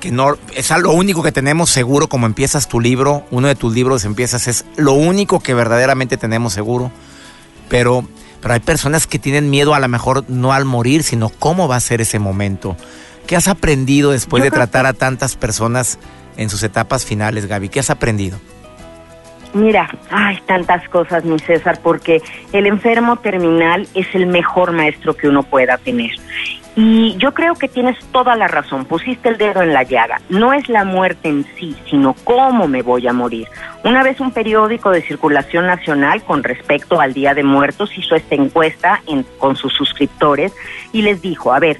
que 0.00 0.12
no 0.12 0.38
es 0.54 0.70
lo 0.70 0.92
único 0.92 1.24
que 1.24 1.32
tenemos 1.32 1.70
seguro, 1.70 2.08
como 2.08 2.26
empiezas 2.26 2.68
tu 2.68 2.80
libro, 2.80 3.26
uno 3.32 3.48
de 3.48 3.56
tus 3.56 3.74
libros 3.74 4.04
empiezas, 4.04 4.46
es 4.46 4.64
lo 4.76 4.92
único 4.92 5.40
que 5.40 5.54
verdaderamente 5.54 6.16
tenemos 6.16 6.52
seguro. 6.52 6.92
Pero, 7.68 8.06
pero 8.40 8.54
hay 8.54 8.60
personas 8.60 9.06
que 9.06 9.18
tienen 9.18 9.50
miedo 9.50 9.74
a 9.74 9.80
lo 9.80 9.88
mejor 9.88 10.24
no 10.28 10.52
al 10.52 10.64
morir, 10.64 11.02
sino 11.02 11.28
cómo 11.28 11.66
va 11.66 11.76
a 11.76 11.80
ser 11.80 12.00
ese 12.00 12.18
momento. 12.18 12.76
¿Qué 13.26 13.36
has 13.36 13.48
aprendido 13.48 14.12
después 14.12 14.42
de 14.42 14.50
tratar 14.50 14.86
a 14.86 14.94
tantas 14.94 15.36
personas 15.36 15.98
en 16.36 16.48
sus 16.48 16.62
etapas 16.62 17.04
finales, 17.04 17.46
Gaby? 17.46 17.68
¿Qué 17.68 17.80
has 17.80 17.90
aprendido? 17.90 18.38
Mira, 19.54 19.88
hay 20.10 20.38
tantas 20.46 20.86
cosas, 20.88 21.24
mi 21.24 21.38
César, 21.38 21.78
porque 21.82 22.20
el 22.52 22.66
enfermo 22.66 23.16
terminal 23.16 23.88
es 23.94 24.06
el 24.14 24.26
mejor 24.26 24.72
maestro 24.72 25.16
que 25.16 25.28
uno 25.28 25.42
pueda 25.42 25.78
tener. 25.78 26.10
Y 26.76 27.16
yo 27.16 27.34
creo 27.34 27.54
que 27.54 27.66
tienes 27.66 27.98
toda 28.12 28.36
la 28.36 28.46
razón, 28.46 28.84
pusiste 28.84 29.30
el 29.30 29.36
dedo 29.36 29.62
en 29.62 29.72
la 29.72 29.82
llaga. 29.82 30.20
No 30.28 30.52
es 30.52 30.68
la 30.68 30.84
muerte 30.84 31.28
en 31.28 31.44
sí, 31.56 31.74
sino 31.90 32.14
cómo 32.22 32.68
me 32.68 32.82
voy 32.82 33.08
a 33.08 33.12
morir. 33.12 33.48
Una 33.82 34.04
vez 34.04 34.20
un 34.20 34.30
periódico 34.30 34.90
de 34.90 35.02
circulación 35.02 35.66
nacional 35.66 36.22
con 36.22 36.44
respecto 36.44 37.00
al 37.00 37.14
Día 37.14 37.34
de 37.34 37.42
Muertos 37.42 37.96
hizo 37.98 38.14
esta 38.14 38.36
encuesta 38.36 39.00
con 39.38 39.56
sus 39.56 39.72
suscriptores 39.72 40.54
y 40.92 41.02
les 41.02 41.20
dijo, 41.20 41.52
a 41.52 41.58
ver, 41.58 41.78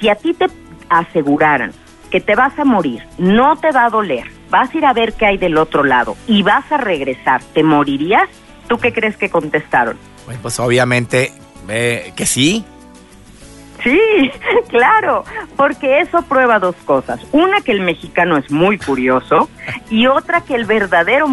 si 0.00 0.08
a 0.08 0.14
ti 0.14 0.32
te 0.32 0.46
aseguraran 0.88 1.72
que 2.10 2.20
te 2.20 2.34
vas 2.34 2.58
a 2.58 2.64
morir, 2.64 3.02
no 3.18 3.56
te 3.56 3.70
va 3.70 3.84
a 3.84 3.90
doler, 3.90 4.37
vas 4.50 4.74
a 4.74 4.78
ir 4.78 4.84
a 4.84 4.92
ver 4.92 5.14
qué 5.14 5.26
hay 5.26 5.38
del 5.38 5.56
otro 5.56 5.84
lado 5.84 6.16
y 6.26 6.42
vas 6.42 6.70
a 6.72 6.76
regresar, 6.76 7.42
¿te 7.54 7.62
morirías? 7.62 8.28
¿Tú 8.68 8.78
qué 8.78 8.92
crees 8.92 9.16
que 9.16 9.30
contestaron? 9.30 9.96
pues 10.42 10.60
obviamente 10.60 11.32
eh, 11.68 12.12
que 12.14 12.26
sí, 12.26 12.64
Sí, 13.82 14.00
claro, 14.68 15.24
porque 15.56 16.00
eso 16.00 16.22
prueba 16.22 16.58
dos 16.58 16.74
cosas. 16.84 17.20
Una, 17.32 17.60
que 17.60 17.72
el 17.72 17.80
mexicano 17.80 18.36
es 18.36 18.50
muy 18.50 18.78
curioso 18.78 19.48
y 19.90 20.06
otra, 20.06 20.40
que 20.40 20.54
el 20.54 20.64
verdadero, 20.64 21.26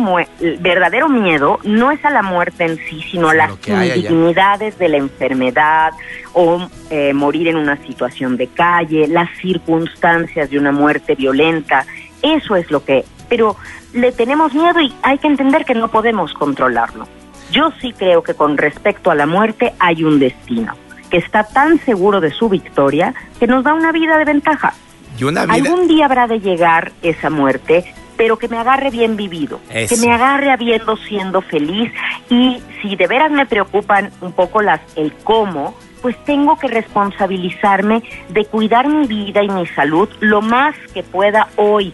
verdadero 0.60 1.10
miedo 1.10 1.60
no 1.64 1.92
es 1.92 2.04
a 2.06 2.10
la 2.10 2.22
muerte 2.22 2.66
en 2.66 2.78
sí, 2.78 3.02
sino 3.12 3.30
a 3.30 3.34
las 3.34 3.52
indignidades 3.68 4.78
de 4.78 4.90
la 4.90 4.98
enfermedad 4.98 5.94
o 6.34 6.68
eh, 6.90 7.14
morir 7.14 7.48
en 7.48 7.58
una 7.58 7.78
situación 7.78 8.38
de 8.38 8.48
calle, 8.48 9.08
las 9.08 9.30
circunstancias 9.40 10.50
de 10.50 10.60
una 10.60 10.72
muerte 10.72 11.16
violenta. 11.16 11.86
Eso 12.26 12.56
es 12.56 12.72
lo 12.72 12.84
que... 12.84 13.06
Pero 13.30 13.56
le 13.94 14.12
tenemos 14.12 14.54
miedo 14.54 14.82
y 14.82 14.94
hay 15.04 15.18
que 15.20 15.28
entender 15.28 15.64
que 15.64 15.76
no 15.76 15.90
podemos 15.90 16.34
controlarlo. 16.34 17.08
Yo 17.52 17.72
sí 17.80 17.94
creo 17.94 18.24
que 18.24 18.34
con 18.34 18.58
respecto 18.58 19.12
a 19.12 19.16
la 19.16 19.26
muerte 19.26 19.74
hay 19.80 20.04
un 20.04 20.20
destino 20.20 20.74
que 21.10 21.18
está 21.18 21.44
tan 21.44 21.80
seguro 21.86 22.20
de 22.20 22.32
su 22.32 22.50
victoria 22.50 23.14
que 23.40 23.48
nos 23.48 23.64
da 23.64 23.74
una 23.74 23.92
vida 23.92 24.18
de 24.18 24.26
ventaja. 24.26 24.74
Y 25.18 25.24
una 25.24 25.44
Algún 25.44 25.88
día 25.88 26.06
habrá 26.06 26.28
de 26.28 26.40
llegar 26.40 26.92
esa 27.04 27.30
muerte, 27.30 27.86
pero 28.18 28.38
que 28.38 28.48
me 28.48 28.58
agarre 28.58 28.90
bien 28.90 29.16
vivido, 29.16 29.60
que 29.70 29.98
me 29.98 30.12
agarre 30.12 30.52
habiendo 30.52 30.98
siendo 30.98 31.42
feliz 31.42 31.92
y 32.30 32.62
si 32.82 32.96
de 32.96 33.08
veras 33.08 33.32
me 33.32 33.46
preocupan 33.46 34.12
un 34.22 34.34
poco 34.34 34.62
las 34.62 34.82
el 34.96 35.14
cómo, 35.24 35.76
pues 36.02 36.22
tengo 36.26 36.58
que 36.58 36.68
responsabilizarme 36.68 38.04
de 38.30 38.46
cuidar 38.46 38.88
mi 38.88 39.08
vida 39.08 39.44
y 39.44 39.50
mi 39.50 39.68
salud 39.68 40.10
lo 40.20 40.42
más 40.42 40.76
que 40.94 41.04
pueda 41.04 41.48
hoy 41.56 41.94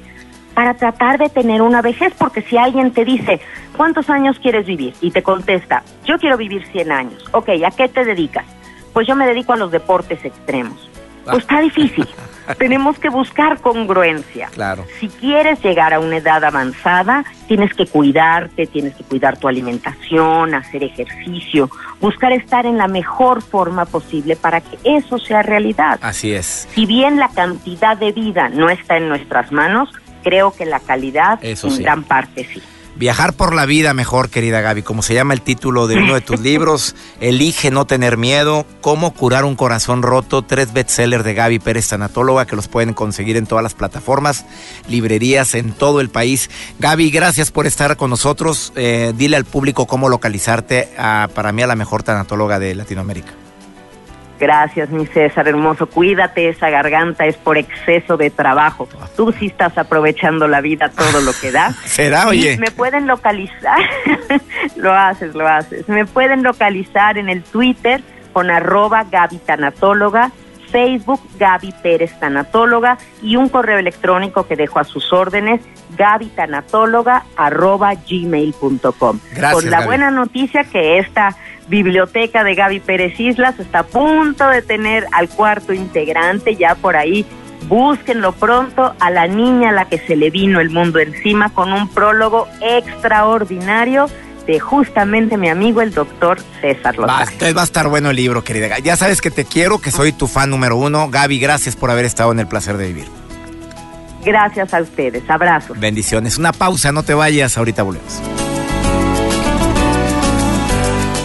para 0.53 0.73
tratar 0.73 1.17
de 1.17 1.29
tener 1.29 1.61
una 1.61 1.81
vejez, 1.81 2.13
porque 2.17 2.41
si 2.41 2.57
alguien 2.57 2.91
te 2.91 3.05
dice, 3.05 3.39
¿cuántos 3.75 4.09
años 4.09 4.39
quieres 4.39 4.65
vivir? 4.65 4.93
Y 5.01 5.11
te 5.11 5.23
contesta, 5.23 5.83
yo 6.05 6.17
quiero 6.17 6.37
vivir 6.37 6.65
100 6.71 6.91
años. 6.91 7.25
Ok, 7.31 7.49
¿a 7.65 7.71
qué 7.71 7.87
te 7.87 8.05
dedicas? 8.05 8.45
Pues 8.93 9.07
yo 9.07 9.15
me 9.15 9.25
dedico 9.25 9.53
a 9.53 9.57
los 9.57 9.71
deportes 9.71 10.23
extremos. 10.25 10.89
Pues 11.25 11.39
está 11.39 11.61
difícil. 11.61 12.07
Tenemos 12.57 12.97
que 12.99 13.09
buscar 13.09 13.61
congruencia. 13.61 14.47
Claro. 14.47 14.85
Si 14.99 15.07
quieres 15.07 15.63
llegar 15.63 15.93
a 15.93 15.99
una 15.99 16.17
edad 16.17 16.43
avanzada, 16.43 17.23
tienes 17.47 17.73
que 17.73 17.85
cuidarte, 17.85 18.65
tienes 18.65 18.95
que 18.95 19.03
cuidar 19.03 19.37
tu 19.37 19.47
alimentación, 19.47 20.53
hacer 20.55 20.83
ejercicio, 20.83 21.69
buscar 22.01 22.33
estar 22.33 22.65
en 22.65 22.77
la 22.77 22.87
mejor 22.87 23.41
forma 23.41 23.85
posible 23.85 24.35
para 24.35 24.59
que 24.59 24.77
eso 24.83 25.17
sea 25.19 25.43
realidad. 25.43 25.99
Así 26.01 26.33
es. 26.33 26.67
Si 26.73 26.85
bien 26.85 27.19
la 27.19 27.29
cantidad 27.29 27.95
de 27.95 28.11
vida 28.11 28.49
no 28.49 28.69
está 28.69 28.97
en 28.97 29.07
nuestras 29.07 29.51
manos, 29.51 29.89
creo 30.23 30.51
que 30.51 30.65
la 30.65 30.79
calidad 30.79 31.39
en 31.43 31.77
gran 31.77 32.03
parte 32.03 32.47
sí. 32.51 32.61
Viajar 32.95 33.33
por 33.33 33.55
la 33.55 33.65
vida 33.65 33.93
mejor, 33.93 34.29
querida 34.29 34.59
Gaby, 34.59 34.83
como 34.83 35.01
se 35.01 35.13
llama 35.13 35.33
el 35.33 35.41
título 35.41 35.87
de 35.87 35.95
uno 35.95 36.13
de 36.13 36.21
tus 36.21 36.39
libros, 36.41 36.95
Elige 37.21 37.71
no 37.71 37.85
tener 37.85 38.17
miedo, 38.17 38.65
cómo 38.81 39.13
curar 39.13 39.45
un 39.45 39.55
corazón 39.55 40.03
roto, 40.03 40.41
tres 40.41 40.73
bestsellers 40.73 41.23
de 41.23 41.33
Gaby 41.33 41.59
Pérez 41.59 41.87
Tanatóloga 41.87 42.45
que 42.45 42.55
los 42.55 42.67
pueden 42.67 42.93
conseguir 42.93 43.37
en 43.37 43.47
todas 43.47 43.63
las 43.63 43.73
plataformas, 43.73 44.45
librerías 44.89 45.55
en 45.55 45.71
todo 45.71 46.01
el 46.01 46.09
país. 46.09 46.49
Gaby, 46.79 47.09
gracias 47.11 47.49
por 47.49 47.65
estar 47.65 47.95
con 47.95 48.09
nosotros. 48.09 48.73
Eh, 48.75 49.13
dile 49.15 49.37
al 49.37 49.45
público 49.45 49.87
cómo 49.87 50.09
localizarte, 50.09 50.89
a, 50.97 51.29
para 51.33 51.53
mí 51.53 51.63
a 51.63 51.67
la 51.67 51.75
mejor 51.75 52.03
tanatóloga 52.03 52.59
de 52.59 52.75
Latinoamérica. 52.75 53.40
Gracias, 54.41 54.89
mi 54.89 55.05
César 55.05 55.47
hermoso. 55.47 55.85
Cuídate, 55.85 56.49
esa 56.49 56.71
garganta 56.71 57.27
es 57.27 57.37
por 57.37 57.59
exceso 57.59 58.17
de 58.17 58.31
trabajo. 58.31 58.89
Tú 59.15 59.31
sí 59.37 59.45
estás 59.45 59.77
aprovechando 59.77 60.47
la 60.47 60.61
vida 60.61 60.89
todo 60.89 61.21
lo 61.21 61.31
que 61.39 61.51
da. 61.51 61.71
¿Será, 61.85 62.27
oye? 62.27 62.57
me 62.57 62.71
pueden 62.71 63.05
localizar, 63.05 63.77
lo 64.77 64.93
haces, 64.93 65.35
lo 65.35 65.47
haces. 65.47 65.87
Me 65.87 66.07
pueden 66.07 66.41
localizar 66.41 67.19
en 67.19 67.29
el 67.29 67.43
Twitter 67.43 68.01
con 68.33 68.49
arroba 68.49 69.03
Gaby 69.11 69.37
Tanatóloga, 69.37 70.31
Facebook 70.71 71.21
Gaby 71.37 71.71
Pérez 71.83 72.19
Tanatóloga 72.19 72.97
y 73.21 73.35
un 73.35 73.47
correo 73.47 73.77
electrónico 73.77 74.47
que 74.47 74.55
dejo 74.55 74.79
a 74.79 74.85
sus 74.85 75.13
órdenes, 75.13 75.61
gabitanatóloga 75.95 77.25
arroba 77.35 77.93
gmail.com. 77.93 79.19
Con 79.53 79.69
la 79.69 79.85
buena 79.85 80.09
noticia 80.09 80.63
que 80.63 80.97
esta 80.97 81.35
biblioteca 81.71 82.43
de 82.43 82.53
Gaby 82.53 82.81
Pérez 82.81 83.19
Islas 83.19 83.57
está 83.57 83.79
a 83.79 83.83
punto 83.83 84.47
de 84.47 84.61
tener 84.61 85.07
al 85.13 85.29
cuarto 85.29 85.73
integrante 85.73 86.55
ya 86.55 86.75
por 86.75 86.95
ahí. 86.95 87.25
Búsquenlo 87.67 88.33
pronto 88.33 88.93
a 88.99 89.09
la 89.09 89.27
niña 89.27 89.69
a 89.69 89.71
la 89.71 89.85
que 89.85 89.97
se 89.97 90.15
le 90.17 90.29
vino 90.29 90.59
el 90.59 90.69
mundo 90.69 90.99
encima 90.99 91.49
con 91.49 91.71
un 91.71 91.87
prólogo 91.87 92.47
extraordinario 92.59 94.07
de 94.45 94.59
justamente 94.59 95.37
mi 95.37 95.47
amigo 95.47 95.81
el 95.81 95.93
doctor 95.93 96.41
César 96.59 96.97
Lozano. 96.97 97.25
Va, 97.25 97.53
va 97.53 97.61
a 97.61 97.63
estar 97.63 97.87
bueno 97.87 98.09
el 98.09 98.17
libro, 98.17 98.43
querida. 98.43 98.79
Ya 98.79 98.97
sabes 98.97 99.21
que 99.21 99.31
te 99.31 99.45
quiero, 99.45 99.79
que 99.79 99.91
soy 99.91 100.11
tu 100.11 100.27
fan 100.27 100.49
número 100.49 100.75
uno. 100.75 101.09
Gaby, 101.09 101.39
gracias 101.39 101.77
por 101.77 101.89
haber 101.89 102.03
estado 102.03 102.33
en 102.33 102.39
el 102.39 102.47
placer 102.47 102.75
de 102.75 102.87
vivir. 102.87 103.05
Gracias 104.25 104.73
a 104.73 104.81
ustedes. 104.81 105.23
Abrazos. 105.29 105.79
Bendiciones. 105.79 106.37
Una 106.37 106.51
pausa, 106.51 106.91
no 106.91 107.03
te 107.03 107.13
vayas. 107.13 107.57
Ahorita 107.57 107.83
volvemos. 107.83 108.21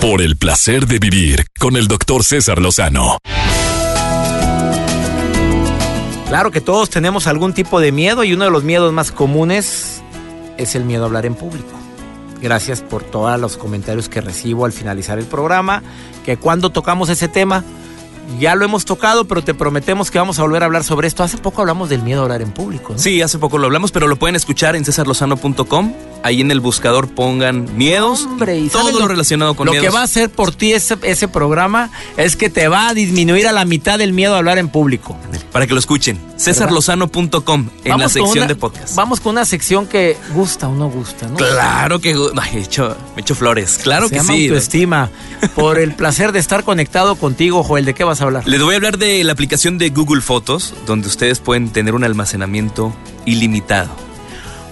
Por 0.08 0.22
el 0.22 0.36
placer 0.36 0.86
de 0.86 1.00
vivir 1.00 1.46
con 1.58 1.74
el 1.74 1.88
doctor 1.88 2.22
César 2.22 2.60
Lozano. 2.62 3.18
Claro 6.28 6.52
que 6.52 6.60
todos 6.60 6.90
tenemos 6.90 7.26
algún 7.26 7.52
tipo 7.52 7.80
de 7.80 7.90
miedo 7.90 8.22
y 8.22 8.32
uno 8.32 8.44
de 8.44 8.52
los 8.52 8.62
miedos 8.62 8.92
más 8.92 9.10
comunes 9.10 10.04
es 10.58 10.76
el 10.76 10.84
miedo 10.84 11.02
a 11.02 11.06
hablar 11.06 11.26
en 11.26 11.34
público. 11.34 11.72
Gracias 12.40 12.82
por 12.82 13.02
todos 13.02 13.40
los 13.40 13.56
comentarios 13.56 14.08
que 14.08 14.20
recibo 14.20 14.64
al 14.64 14.70
finalizar 14.70 15.18
el 15.18 15.24
programa, 15.24 15.82
que 16.24 16.36
cuando 16.36 16.70
tocamos 16.70 17.08
ese 17.08 17.26
tema 17.26 17.64
ya 18.38 18.54
lo 18.54 18.64
hemos 18.64 18.84
tocado, 18.84 19.24
pero 19.24 19.42
te 19.42 19.54
prometemos 19.54 20.12
que 20.12 20.18
vamos 20.18 20.38
a 20.38 20.42
volver 20.42 20.62
a 20.62 20.66
hablar 20.66 20.84
sobre 20.84 21.08
esto. 21.08 21.24
Hace 21.24 21.38
poco 21.38 21.62
hablamos 21.62 21.88
del 21.88 22.02
miedo 22.02 22.20
a 22.20 22.22
hablar 22.22 22.42
en 22.42 22.52
público. 22.52 22.94
Sí, 22.96 23.22
hace 23.22 23.40
poco 23.40 23.58
lo 23.58 23.66
hablamos, 23.66 23.90
pero 23.90 24.06
lo 24.06 24.14
pueden 24.14 24.36
escuchar 24.36 24.76
en 24.76 24.84
cesarlozano.com. 24.84 25.92
Ahí 26.26 26.40
en 26.40 26.50
el 26.50 26.58
buscador 26.58 27.06
pongan 27.06 27.76
miedos. 27.76 28.24
Hombre, 28.24 28.58
y 28.58 28.68
todo 28.68 28.98
lo, 28.98 29.06
relacionado 29.06 29.54
con 29.54 29.66
lo 29.66 29.70
miedos. 29.70 29.84
Lo 29.84 29.90
que 29.92 29.94
va 29.94 30.00
a 30.00 30.04
hacer 30.06 30.28
por 30.28 30.52
ti 30.52 30.72
ese, 30.72 30.96
ese 31.02 31.28
programa 31.28 31.88
es 32.16 32.34
que 32.34 32.50
te 32.50 32.66
va 32.66 32.88
a 32.88 32.94
disminuir 32.94 33.46
a 33.46 33.52
la 33.52 33.64
mitad 33.64 34.00
el 34.00 34.12
miedo 34.12 34.34
a 34.34 34.38
hablar 34.38 34.58
en 34.58 34.68
público. 34.68 35.16
Para 35.52 35.68
que 35.68 35.72
lo 35.72 35.78
escuchen. 35.78 36.18
cesarlozano.com 36.36 37.68
en 37.84 37.98
la 37.98 38.08
sección 38.08 38.48
de 38.48 38.56
podcast. 38.56 38.96
Vamos 38.96 39.20
con 39.20 39.36
una 39.36 39.44
sección 39.44 39.86
que 39.86 40.16
gusta 40.34 40.66
o 40.66 40.74
no 40.74 40.90
gusta, 40.90 41.28
¿no? 41.28 41.36
Claro 41.36 42.00
que 42.00 42.12
me 42.16 42.60
hecho, 42.60 42.96
me 43.14 43.22
hecho 43.22 43.36
flores. 43.36 43.78
Claro 43.80 44.08
que 44.08 44.18
sí. 44.18 44.48
autoestima. 44.48 45.10
por 45.54 45.78
el 45.78 45.94
placer 45.94 46.32
de 46.32 46.40
estar 46.40 46.64
conectado 46.64 47.14
contigo, 47.14 47.62
Joel. 47.62 47.84
¿De 47.84 47.94
qué 47.94 48.02
vas 48.02 48.20
a 48.20 48.24
hablar? 48.24 48.48
Les 48.48 48.60
voy 48.60 48.74
a 48.74 48.78
hablar 48.78 48.98
de 48.98 49.22
la 49.22 49.30
aplicación 49.30 49.78
de 49.78 49.90
Google 49.90 50.22
Fotos, 50.22 50.74
donde 50.86 51.06
ustedes 51.06 51.38
pueden 51.38 51.70
tener 51.70 51.94
un 51.94 52.02
almacenamiento 52.02 52.92
ilimitado. 53.26 54.05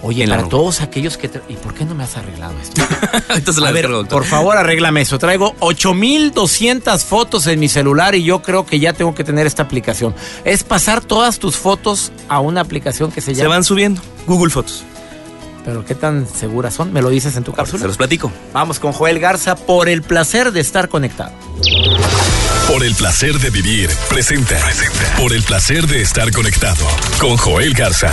Oye, 0.07 0.29
para 0.29 0.47
todos 0.51 0.83
aquellos 0.83 1.17
que... 1.17 1.31
¿Y 1.49 1.55
por 1.55 1.73
qué 1.73 1.87
no 1.87 1.95
me 1.95 2.05
has 2.05 2.15
arreglado 2.19 2.55
esto? 2.61 2.83
Entonces, 3.35 3.65
a 3.65 3.71
ver, 3.73 3.89
por 4.11 4.27
favor, 4.27 4.55
arréglame 4.55 5.01
eso. 5.01 5.19
Traigo 5.19 5.55
8200 5.61 7.05
fotos 7.05 7.47
en 7.47 7.59
mi 7.59 7.71
celular 7.71 8.15
y 8.15 8.23
yo 8.23 8.43
creo 8.43 8.67
que 8.67 8.79
ya 8.79 8.93
tengo 8.93 9.15
que 9.15 9.25
tener 9.25 9.47
esta 9.47 9.63
aplicación. 9.63 10.15
Es 10.45 10.63
pasar 10.63 11.03
todas 11.03 11.39
tus 11.39 11.57
fotos 11.57 12.13
a 12.29 12.41
una 12.41 12.61
aplicación 12.61 13.11
que 13.13 13.23
se 13.23 13.33
llama... 13.33 13.45
Se 13.45 13.49
van 13.49 13.65
subiendo. 13.65 14.03
Google 14.27 14.51
Fotos. 14.51 14.85
Pero 15.65 15.87
qué 15.87 15.95
tan 15.95 16.29
seguras 16.29 16.75
son, 16.75 16.93
me 16.93 17.01
lo 17.01 17.09
dices 17.09 17.35
en 17.37 17.45
tu 17.45 17.55
cápsula. 17.55 17.81
Se 17.81 17.87
los 17.87 17.97
platico. 17.97 18.31
Vamos 18.53 18.79
con 18.79 18.93
Joel 18.93 19.19
Garza 19.19 19.57
por 19.57 19.89
el 19.89 20.03
placer 20.03 20.53
de 20.53 20.61
estar 20.61 20.91
conectado. 20.91 21.33
Por 22.69 22.85
el 22.85 22.95
placer 22.95 23.39
de 23.39 23.49
vivir, 23.49 23.89
presenta. 24.11 24.59
presenta. 24.59 25.17
Por 25.17 25.33
el 25.33 25.43
placer 25.43 25.87
de 25.87 26.03
estar 26.03 26.31
conectado 26.31 26.87
con 27.19 27.39
Joel 27.39 27.73
Garza. 27.73 28.13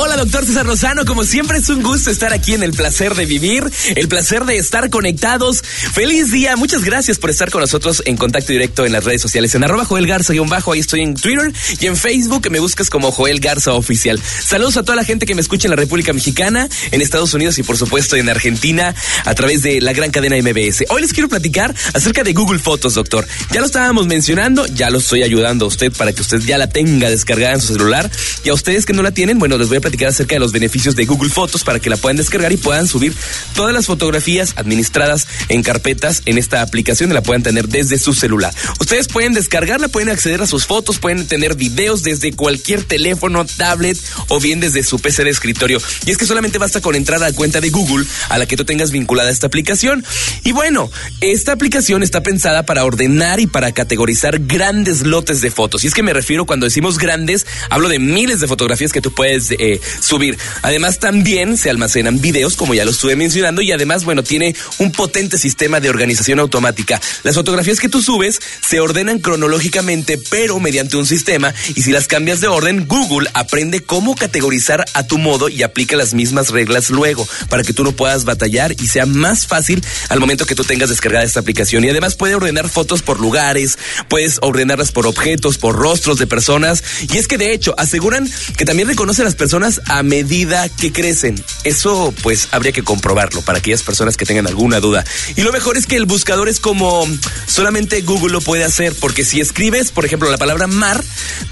Hola, 0.00 0.16
doctor 0.16 0.46
César 0.46 0.64
Lozano. 0.64 1.04
Como 1.04 1.24
siempre 1.24 1.58
es 1.58 1.68
un 1.70 1.82
gusto 1.82 2.08
estar 2.08 2.32
aquí 2.32 2.54
en 2.54 2.62
el 2.62 2.70
placer 2.70 3.16
de 3.16 3.26
vivir, 3.26 3.68
el 3.96 4.06
placer 4.06 4.44
de 4.44 4.56
estar 4.56 4.90
conectados. 4.90 5.60
Feliz 5.60 6.30
día. 6.30 6.54
Muchas 6.54 6.84
gracias 6.84 7.18
por 7.18 7.30
estar 7.30 7.50
con 7.50 7.62
nosotros 7.62 8.04
en 8.06 8.16
contacto 8.16 8.52
directo 8.52 8.86
en 8.86 8.92
las 8.92 9.02
redes 9.02 9.20
sociales. 9.20 9.56
En 9.56 9.64
arroba 9.64 9.84
Joel 9.84 10.06
Garza 10.06 10.32
y 10.32 10.38
un 10.38 10.48
bajo, 10.48 10.70
ahí 10.70 10.78
estoy 10.78 11.00
en 11.00 11.16
Twitter 11.16 11.52
y 11.80 11.86
en 11.86 11.96
Facebook 11.96 12.48
me 12.48 12.60
buscas 12.60 12.90
como 12.90 13.10
Joel 13.10 13.40
Garza 13.40 13.72
Oficial. 13.72 14.22
Saludos 14.22 14.76
a 14.76 14.84
toda 14.84 14.94
la 14.94 15.02
gente 15.02 15.26
que 15.26 15.34
me 15.34 15.40
escucha 15.40 15.66
en 15.66 15.70
la 15.70 15.76
República 15.76 16.12
Mexicana, 16.12 16.68
en 16.92 17.02
Estados 17.02 17.34
Unidos 17.34 17.58
y 17.58 17.64
por 17.64 17.76
supuesto 17.76 18.14
en 18.14 18.28
Argentina 18.28 18.94
a 19.24 19.34
través 19.34 19.62
de 19.62 19.80
la 19.80 19.94
gran 19.94 20.12
cadena 20.12 20.36
MBS. 20.36 20.84
Hoy 20.90 21.02
les 21.02 21.12
quiero 21.12 21.28
platicar 21.28 21.74
acerca 21.92 22.22
de 22.22 22.34
Google 22.34 22.60
Fotos, 22.60 22.94
doctor. 22.94 23.26
Ya 23.50 23.58
lo 23.58 23.66
estábamos 23.66 24.06
mencionando, 24.06 24.64
ya 24.68 24.90
lo 24.90 24.98
estoy 24.98 25.24
ayudando 25.24 25.64
a 25.64 25.68
usted 25.68 25.90
para 25.90 26.12
que 26.12 26.22
usted 26.22 26.38
ya 26.42 26.56
la 26.56 26.68
tenga 26.68 27.10
descargada 27.10 27.54
en 27.54 27.60
su 27.60 27.72
celular. 27.72 28.08
Y 28.44 28.50
a 28.50 28.54
ustedes 28.54 28.86
que 28.86 28.92
no 28.92 29.02
la 29.02 29.10
tienen, 29.10 29.40
bueno, 29.40 29.58
les 29.58 29.66
voy 29.66 29.78
a 29.78 29.87
platicar 29.88 30.08
acerca 30.08 30.34
de 30.34 30.40
los 30.40 30.52
beneficios 30.52 30.96
de 30.96 31.06
Google 31.06 31.30
Fotos 31.30 31.64
para 31.64 31.80
que 31.80 31.88
la 31.88 31.96
puedan 31.96 32.18
descargar 32.18 32.52
y 32.52 32.58
puedan 32.58 32.86
subir 32.86 33.14
todas 33.54 33.72
las 33.72 33.86
fotografías 33.86 34.52
administradas 34.56 35.26
en 35.48 35.62
carpetas 35.62 36.20
en 36.26 36.36
esta 36.36 36.60
aplicación 36.60 37.10
y 37.10 37.14
la 37.14 37.22
puedan 37.22 37.42
tener 37.42 37.68
desde 37.68 37.98
su 37.98 38.12
celular. 38.12 38.54
Ustedes 38.80 39.08
pueden 39.08 39.32
descargarla, 39.32 39.88
pueden 39.88 40.10
acceder 40.10 40.42
a 40.42 40.46
sus 40.46 40.66
fotos, 40.66 40.98
pueden 40.98 41.26
tener 41.26 41.54
videos 41.54 42.02
desde 42.02 42.34
cualquier 42.34 42.84
teléfono, 42.84 43.46
tablet 43.46 43.98
o 44.28 44.40
bien 44.40 44.60
desde 44.60 44.82
su 44.82 44.98
PC 44.98 45.24
de 45.24 45.30
escritorio. 45.30 45.80
Y 46.04 46.10
es 46.10 46.18
que 46.18 46.26
solamente 46.26 46.58
basta 46.58 46.82
con 46.82 46.94
entrar 46.94 47.22
a 47.22 47.30
la 47.30 47.32
cuenta 47.34 47.62
de 47.62 47.70
Google 47.70 48.04
a 48.28 48.36
la 48.36 48.44
que 48.44 48.58
tú 48.58 48.66
tengas 48.66 48.90
vinculada 48.90 49.30
esta 49.30 49.46
aplicación. 49.46 50.04
Y 50.44 50.52
bueno, 50.52 50.90
esta 51.22 51.52
aplicación 51.52 52.02
está 52.02 52.22
pensada 52.22 52.64
para 52.66 52.84
ordenar 52.84 53.40
y 53.40 53.46
para 53.46 53.72
categorizar 53.72 54.38
grandes 54.40 55.06
lotes 55.06 55.40
de 55.40 55.50
fotos. 55.50 55.84
Y 55.84 55.86
es 55.86 55.94
que 55.94 56.02
me 56.02 56.12
refiero 56.12 56.44
cuando 56.44 56.66
decimos 56.66 56.98
grandes, 56.98 57.46
hablo 57.70 57.88
de 57.88 57.98
miles 57.98 58.40
de 58.40 58.48
fotografías 58.48 58.92
que 58.92 59.00
tú 59.00 59.12
puedes 59.12 59.52
eh, 59.52 59.77
subir. 60.00 60.38
Además, 60.62 60.98
también 60.98 61.56
se 61.56 61.70
almacenan 61.70 62.20
videos, 62.20 62.56
como 62.56 62.74
ya 62.74 62.84
lo 62.84 62.90
estuve 62.90 63.16
mencionando, 63.16 63.62
y 63.62 63.72
además, 63.72 64.04
bueno, 64.04 64.22
tiene 64.22 64.54
un 64.78 64.92
potente 64.92 65.38
sistema 65.38 65.80
de 65.80 65.90
organización 65.90 66.38
automática. 66.40 67.00
Las 67.22 67.34
fotografías 67.34 67.80
que 67.80 67.88
tú 67.88 68.02
subes 68.02 68.40
se 68.66 68.80
ordenan 68.80 69.18
cronológicamente, 69.18 70.18
pero 70.30 70.60
mediante 70.60 70.96
un 70.96 71.06
sistema, 71.06 71.54
y 71.74 71.82
si 71.82 71.92
las 71.92 72.06
cambias 72.06 72.40
de 72.40 72.48
orden, 72.48 72.86
Google 72.86 73.28
aprende 73.34 73.82
cómo 73.82 74.14
categorizar 74.14 74.84
a 74.94 75.06
tu 75.06 75.18
modo 75.18 75.48
y 75.48 75.62
aplica 75.62 75.96
las 75.96 76.14
mismas 76.14 76.50
reglas 76.50 76.90
luego, 76.90 77.28
para 77.48 77.62
que 77.62 77.72
tú 77.72 77.84
no 77.84 77.92
puedas 77.92 78.24
batallar 78.24 78.72
y 78.72 78.88
sea 78.88 79.06
más 79.06 79.46
fácil 79.46 79.84
al 80.08 80.20
momento 80.20 80.46
que 80.46 80.54
tú 80.54 80.64
tengas 80.64 80.88
descargada 80.88 81.24
esta 81.24 81.40
aplicación. 81.40 81.84
Y 81.84 81.90
además 81.90 82.16
puede 82.16 82.34
ordenar 82.34 82.68
fotos 82.68 83.02
por 83.02 83.20
lugares, 83.20 83.78
puedes 84.08 84.38
ordenarlas 84.42 84.92
por 84.92 85.06
objetos, 85.06 85.58
por 85.58 85.76
rostros 85.76 86.18
de 86.18 86.26
personas, 86.26 86.82
y 87.12 87.18
es 87.18 87.28
que 87.28 87.38
de 87.38 87.52
hecho 87.52 87.74
aseguran 87.78 88.28
que 88.56 88.64
también 88.64 88.88
reconoce 88.88 89.22
a 89.22 89.24
las 89.24 89.34
personas 89.34 89.67
a 89.86 90.02
medida 90.02 90.68
que 90.68 90.92
crecen. 90.92 91.42
Eso 91.64 92.14
pues 92.22 92.48
habría 92.50 92.72
que 92.72 92.82
comprobarlo 92.82 93.42
para 93.42 93.58
aquellas 93.58 93.82
personas 93.82 94.16
que 94.16 94.24
tengan 94.24 94.46
alguna 94.46 94.80
duda. 94.80 95.04
Y 95.36 95.42
lo 95.42 95.52
mejor 95.52 95.76
es 95.76 95.86
que 95.86 95.96
el 95.96 96.06
buscador 96.06 96.48
es 96.48 96.60
como 96.60 97.06
solamente 97.46 98.00
Google 98.02 98.32
lo 98.32 98.40
puede 98.40 98.64
hacer, 98.64 98.94
porque 99.00 99.24
si 99.24 99.40
escribes, 99.40 99.90
por 99.90 100.04
ejemplo, 100.04 100.30
la 100.30 100.38
palabra 100.38 100.66
mar, 100.66 101.02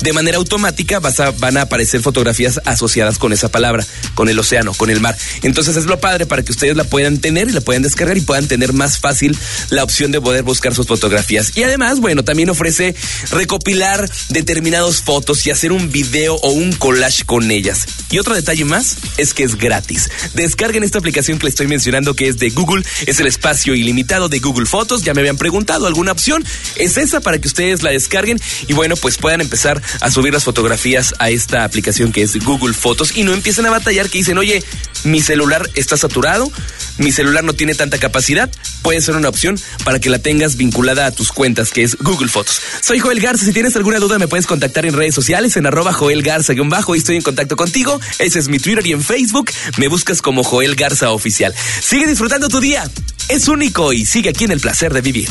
de 0.01 0.13
manera 0.13 0.39
automática 0.39 1.01
vas 1.01 1.21
a, 1.21 1.31
van 1.33 1.57
a 1.57 1.63
aparecer 1.63 2.01
fotografías 2.01 2.61
asociadas 2.65 3.19
con 3.19 3.33
esa 3.33 3.49
palabra, 3.49 3.87
con 4.15 4.29
el 4.29 4.39
océano, 4.39 4.75
con 4.75 4.91
el 4.91 5.01
mar. 5.01 5.17
Entonces 5.43 5.77
es 5.77 5.87
lo 5.87 6.01
padre 6.01 6.27
para 6.27 6.43
que 6.43 6.53
ustedes 6.53 6.77
la 6.77 6.85
puedan 6.85 7.19
tener 7.19 7.49
y 7.49 7.53
la 7.53 7.61
puedan 7.61 7.83
descargar 7.83 8.17
y 8.17 8.23
puedan 8.23 8.49
tener 8.49 8.73
más 8.73 8.99
fácil 8.99 9.37
la 9.71 9.85
opción 9.85 10.13
de 10.13 10.21
poder 10.21 10.43
buscar 10.43 10.75
sus 10.75 10.87
fotografías. 10.87 11.53
Y 11.57 11.63
además, 11.63 12.01
bueno, 12.01 12.25
también 12.25 12.51
ofrece 12.51 12.95
recopilar 13.31 14.09
determinadas 14.29 15.03
fotos 15.03 15.47
y 15.47 15.51
hacer 15.51 15.73
un 15.73 15.91
video 15.91 16.35
o 16.37 16.51
un 16.51 16.73
collage 16.73 17.25
con 17.25 17.51
ellas. 17.51 17.87
Y 18.11 18.19
otro 18.19 18.35
detalle 18.35 18.65
más 18.65 18.97
es 19.17 19.35
que 19.35 19.43
es 19.43 19.57
gratis. 19.57 20.11
Descarguen 20.35 20.85
esta 20.85 20.99
aplicación 20.99 21.39
que 21.39 21.47
les 21.47 21.53
estoy 21.53 21.67
mencionando 21.67 22.15
que 22.15 22.29
es 22.29 22.39
de 22.39 22.51
Google, 22.51 22.85
es 23.07 23.19
el 23.21 23.27
espacio 23.27 23.75
ilimitado 23.75 24.29
de 24.29 24.39
Google 24.39 24.67
Fotos. 24.67 25.03
Ya 25.03 25.15
me 25.15 25.21
habían 25.21 25.37
preguntado 25.37 25.87
alguna 25.87 26.13
opción, 26.13 26.45
es 26.77 26.97
esa 26.97 27.21
para 27.21 27.39
que 27.39 27.49
ustedes 27.49 27.83
la 27.83 27.91
descarguen 27.91 28.41
y 28.69 28.73
bueno, 28.75 28.97
pues 28.97 29.19
puedan 29.19 29.41
empezar 29.41 29.83
a 30.01 30.11
subir 30.11 30.33
las 30.33 30.45
fotografías 30.45 31.15
a 31.19 31.31
esta 31.31 31.65
aplicación 31.65 32.13
que 32.13 32.23
es 32.23 32.37
Google 32.45 32.75
Fotos 32.75 33.17
y 33.17 33.25
no 33.25 33.33
empiecen 33.33 33.67
a 33.67 33.71
batallar 33.71 34.09
que 34.09 34.19
dicen, 34.19 34.39
oye, 34.39 34.63
mi 35.05 35.21
celular 35.21 35.69
está 35.75 35.97
saturado, 35.97 36.51
mi 36.99 37.13
celular 37.13 37.45
no 37.45 37.53
tiene 37.53 37.75
tanta 37.75 37.99
capacidad, 37.99 38.51
puede 38.83 39.01
ser 39.01 39.17
una 39.17 39.29
opción 39.29 39.59
para 39.85 39.99
que 39.99 40.11
la 40.11 40.19
tengas 40.19 40.57
vinculada 40.57 41.07
a 41.07 41.11
tus 41.11 41.33
cuentas, 41.33 41.71
que 41.71 41.83
es 41.83 41.97
Google 41.97 42.29
Fotos. 42.29 42.61
Soy 42.81 42.99
Joel 42.99 43.21
Garza, 43.21 43.45
si 43.45 43.53
tienes 43.53 43.77
alguna 43.77 43.99
duda 43.99 44.19
me 44.19 44.29
puedes 44.29 44.47
contactar 44.47 44.87
en 44.87 44.95
redes 44.95 45.15
sociales, 45.15 45.57
en 45.57 45.67
arroba 45.67 45.93
Joel 45.93 46.23
Garza-bajo 46.23 46.95
y 46.95 46.99
estoy 46.99 47.17
en 47.17 47.23
contacto 47.23 47.57
contigo. 47.57 48.01
Ese 48.19 48.39
es 48.39 48.49
mi 48.49 48.59
Twitter 48.59 48.87
y 48.87 48.93
en 48.93 49.03
Facebook 49.03 49.51
me 49.79 49.89
buscas 49.89 50.23
como 50.23 50.43
Joel 50.43 50.75
Garza 50.75 51.11
Oficial. 51.11 51.55
Sigue 51.81 52.07
disfrutando 52.07 52.49
tu 52.49 52.61
día, 52.61 52.89
es 53.29 53.49
único 53.49 53.93
y 53.93 54.07
sigue 54.07 54.31
aquí 54.31 54.45
en 54.45 54.53
el 54.53 54.61
placer 54.61 54.93
de 54.93 55.01
vivir. 55.01 55.29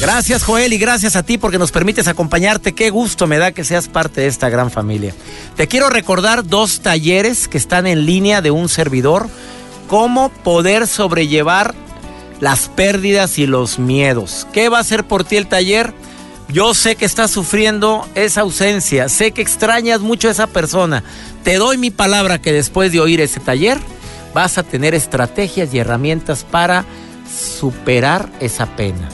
Gracias 0.00 0.44
Joel 0.44 0.72
y 0.72 0.78
gracias 0.78 1.16
a 1.16 1.24
ti 1.24 1.38
porque 1.38 1.58
nos 1.58 1.72
permites 1.72 2.06
acompañarte. 2.06 2.72
Qué 2.72 2.90
gusto 2.90 3.26
me 3.26 3.38
da 3.38 3.50
que 3.50 3.64
seas 3.64 3.88
parte 3.88 4.20
de 4.20 4.28
esta 4.28 4.48
gran 4.48 4.70
familia. 4.70 5.12
Te 5.56 5.66
quiero 5.66 5.90
recordar 5.90 6.46
dos 6.46 6.80
talleres 6.80 7.48
que 7.48 7.58
están 7.58 7.86
en 7.86 8.06
línea 8.06 8.40
de 8.40 8.52
un 8.52 8.68
servidor. 8.68 9.28
Cómo 9.88 10.28
poder 10.28 10.86
sobrellevar 10.86 11.74
las 12.40 12.68
pérdidas 12.68 13.38
y 13.38 13.46
los 13.46 13.78
miedos. 13.78 14.46
¿Qué 14.52 14.68
va 14.68 14.78
a 14.78 14.82
hacer 14.82 15.04
por 15.04 15.24
ti 15.24 15.36
el 15.36 15.48
taller? 15.48 15.92
Yo 16.48 16.72
sé 16.72 16.94
que 16.94 17.04
estás 17.04 17.30
sufriendo 17.30 18.06
esa 18.14 18.42
ausencia, 18.42 19.08
sé 19.08 19.32
que 19.32 19.42
extrañas 19.42 20.00
mucho 20.00 20.28
a 20.28 20.30
esa 20.30 20.46
persona. 20.46 21.02
Te 21.42 21.56
doy 21.56 21.76
mi 21.76 21.90
palabra 21.90 22.38
que 22.38 22.52
después 22.52 22.92
de 22.92 23.00
oír 23.00 23.20
ese 23.20 23.40
taller 23.40 23.78
vas 24.32 24.56
a 24.56 24.62
tener 24.62 24.94
estrategias 24.94 25.74
y 25.74 25.78
herramientas 25.78 26.44
para 26.44 26.84
superar 27.28 28.30
esa 28.40 28.66
pena 28.76 29.08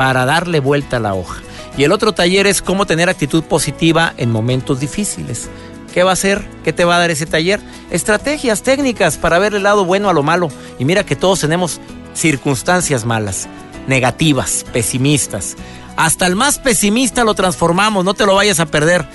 para 0.00 0.24
darle 0.24 0.60
vuelta 0.60 0.96
a 0.96 1.00
la 1.00 1.12
hoja. 1.12 1.42
Y 1.76 1.84
el 1.84 1.92
otro 1.92 2.12
taller 2.12 2.46
es 2.46 2.62
cómo 2.62 2.86
tener 2.86 3.10
actitud 3.10 3.44
positiva 3.44 4.14
en 4.16 4.32
momentos 4.32 4.80
difíciles. 4.80 5.50
¿Qué 5.92 6.02
va 6.02 6.10
a 6.10 6.14
hacer? 6.14 6.46
¿Qué 6.64 6.72
te 6.72 6.84
va 6.84 6.96
a 6.96 6.98
dar 6.98 7.10
ese 7.10 7.26
taller? 7.26 7.60
Estrategias, 7.90 8.62
técnicas 8.62 9.16
para 9.16 9.38
ver 9.38 9.54
el 9.54 9.64
lado 9.64 9.84
bueno 9.84 10.08
a 10.08 10.12
lo 10.12 10.22
malo. 10.22 10.48
Y 10.78 10.84
mira 10.84 11.04
que 11.04 11.16
todos 11.16 11.40
tenemos 11.40 11.80
circunstancias 12.14 13.04
malas, 13.04 13.48
negativas, 13.86 14.64
pesimistas. 14.72 15.56
Hasta 15.96 16.26
el 16.26 16.36
más 16.36 16.58
pesimista 16.58 17.24
lo 17.24 17.34
transformamos, 17.34 18.04
no 18.04 18.14
te 18.14 18.26
lo 18.26 18.34
vayas 18.34 18.60
a 18.60 18.66
perder. 18.66 19.06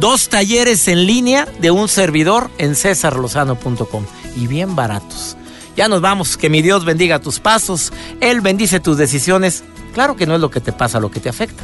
Dos 0.00 0.28
talleres 0.28 0.88
en 0.88 1.06
línea 1.06 1.46
de 1.60 1.70
un 1.70 1.88
servidor 1.88 2.50
en 2.58 2.74
cesarlozano.com 2.74 4.04
y 4.36 4.46
bien 4.46 4.74
baratos. 4.74 5.36
Ya 5.76 5.88
nos 5.88 6.00
vamos, 6.00 6.36
que 6.36 6.50
mi 6.50 6.62
Dios 6.62 6.84
bendiga 6.84 7.20
tus 7.20 7.40
pasos, 7.40 7.92
Él 8.20 8.40
bendice 8.40 8.80
tus 8.80 8.96
decisiones 8.96 9.64
Claro 9.94 10.16
que 10.16 10.26
no 10.26 10.34
es 10.34 10.40
lo 10.40 10.50
que 10.50 10.60
te 10.60 10.72
pasa 10.72 10.98
lo 10.98 11.10
que 11.10 11.20
te 11.20 11.28
afecta, 11.28 11.62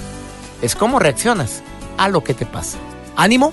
es 0.62 0.76
cómo 0.76 1.00
reaccionas 1.00 1.62
a 1.98 2.08
lo 2.08 2.22
que 2.22 2.32
te 2.32 2.46
pasa. 2.46 2.78
Ánimo, 3.16 3.52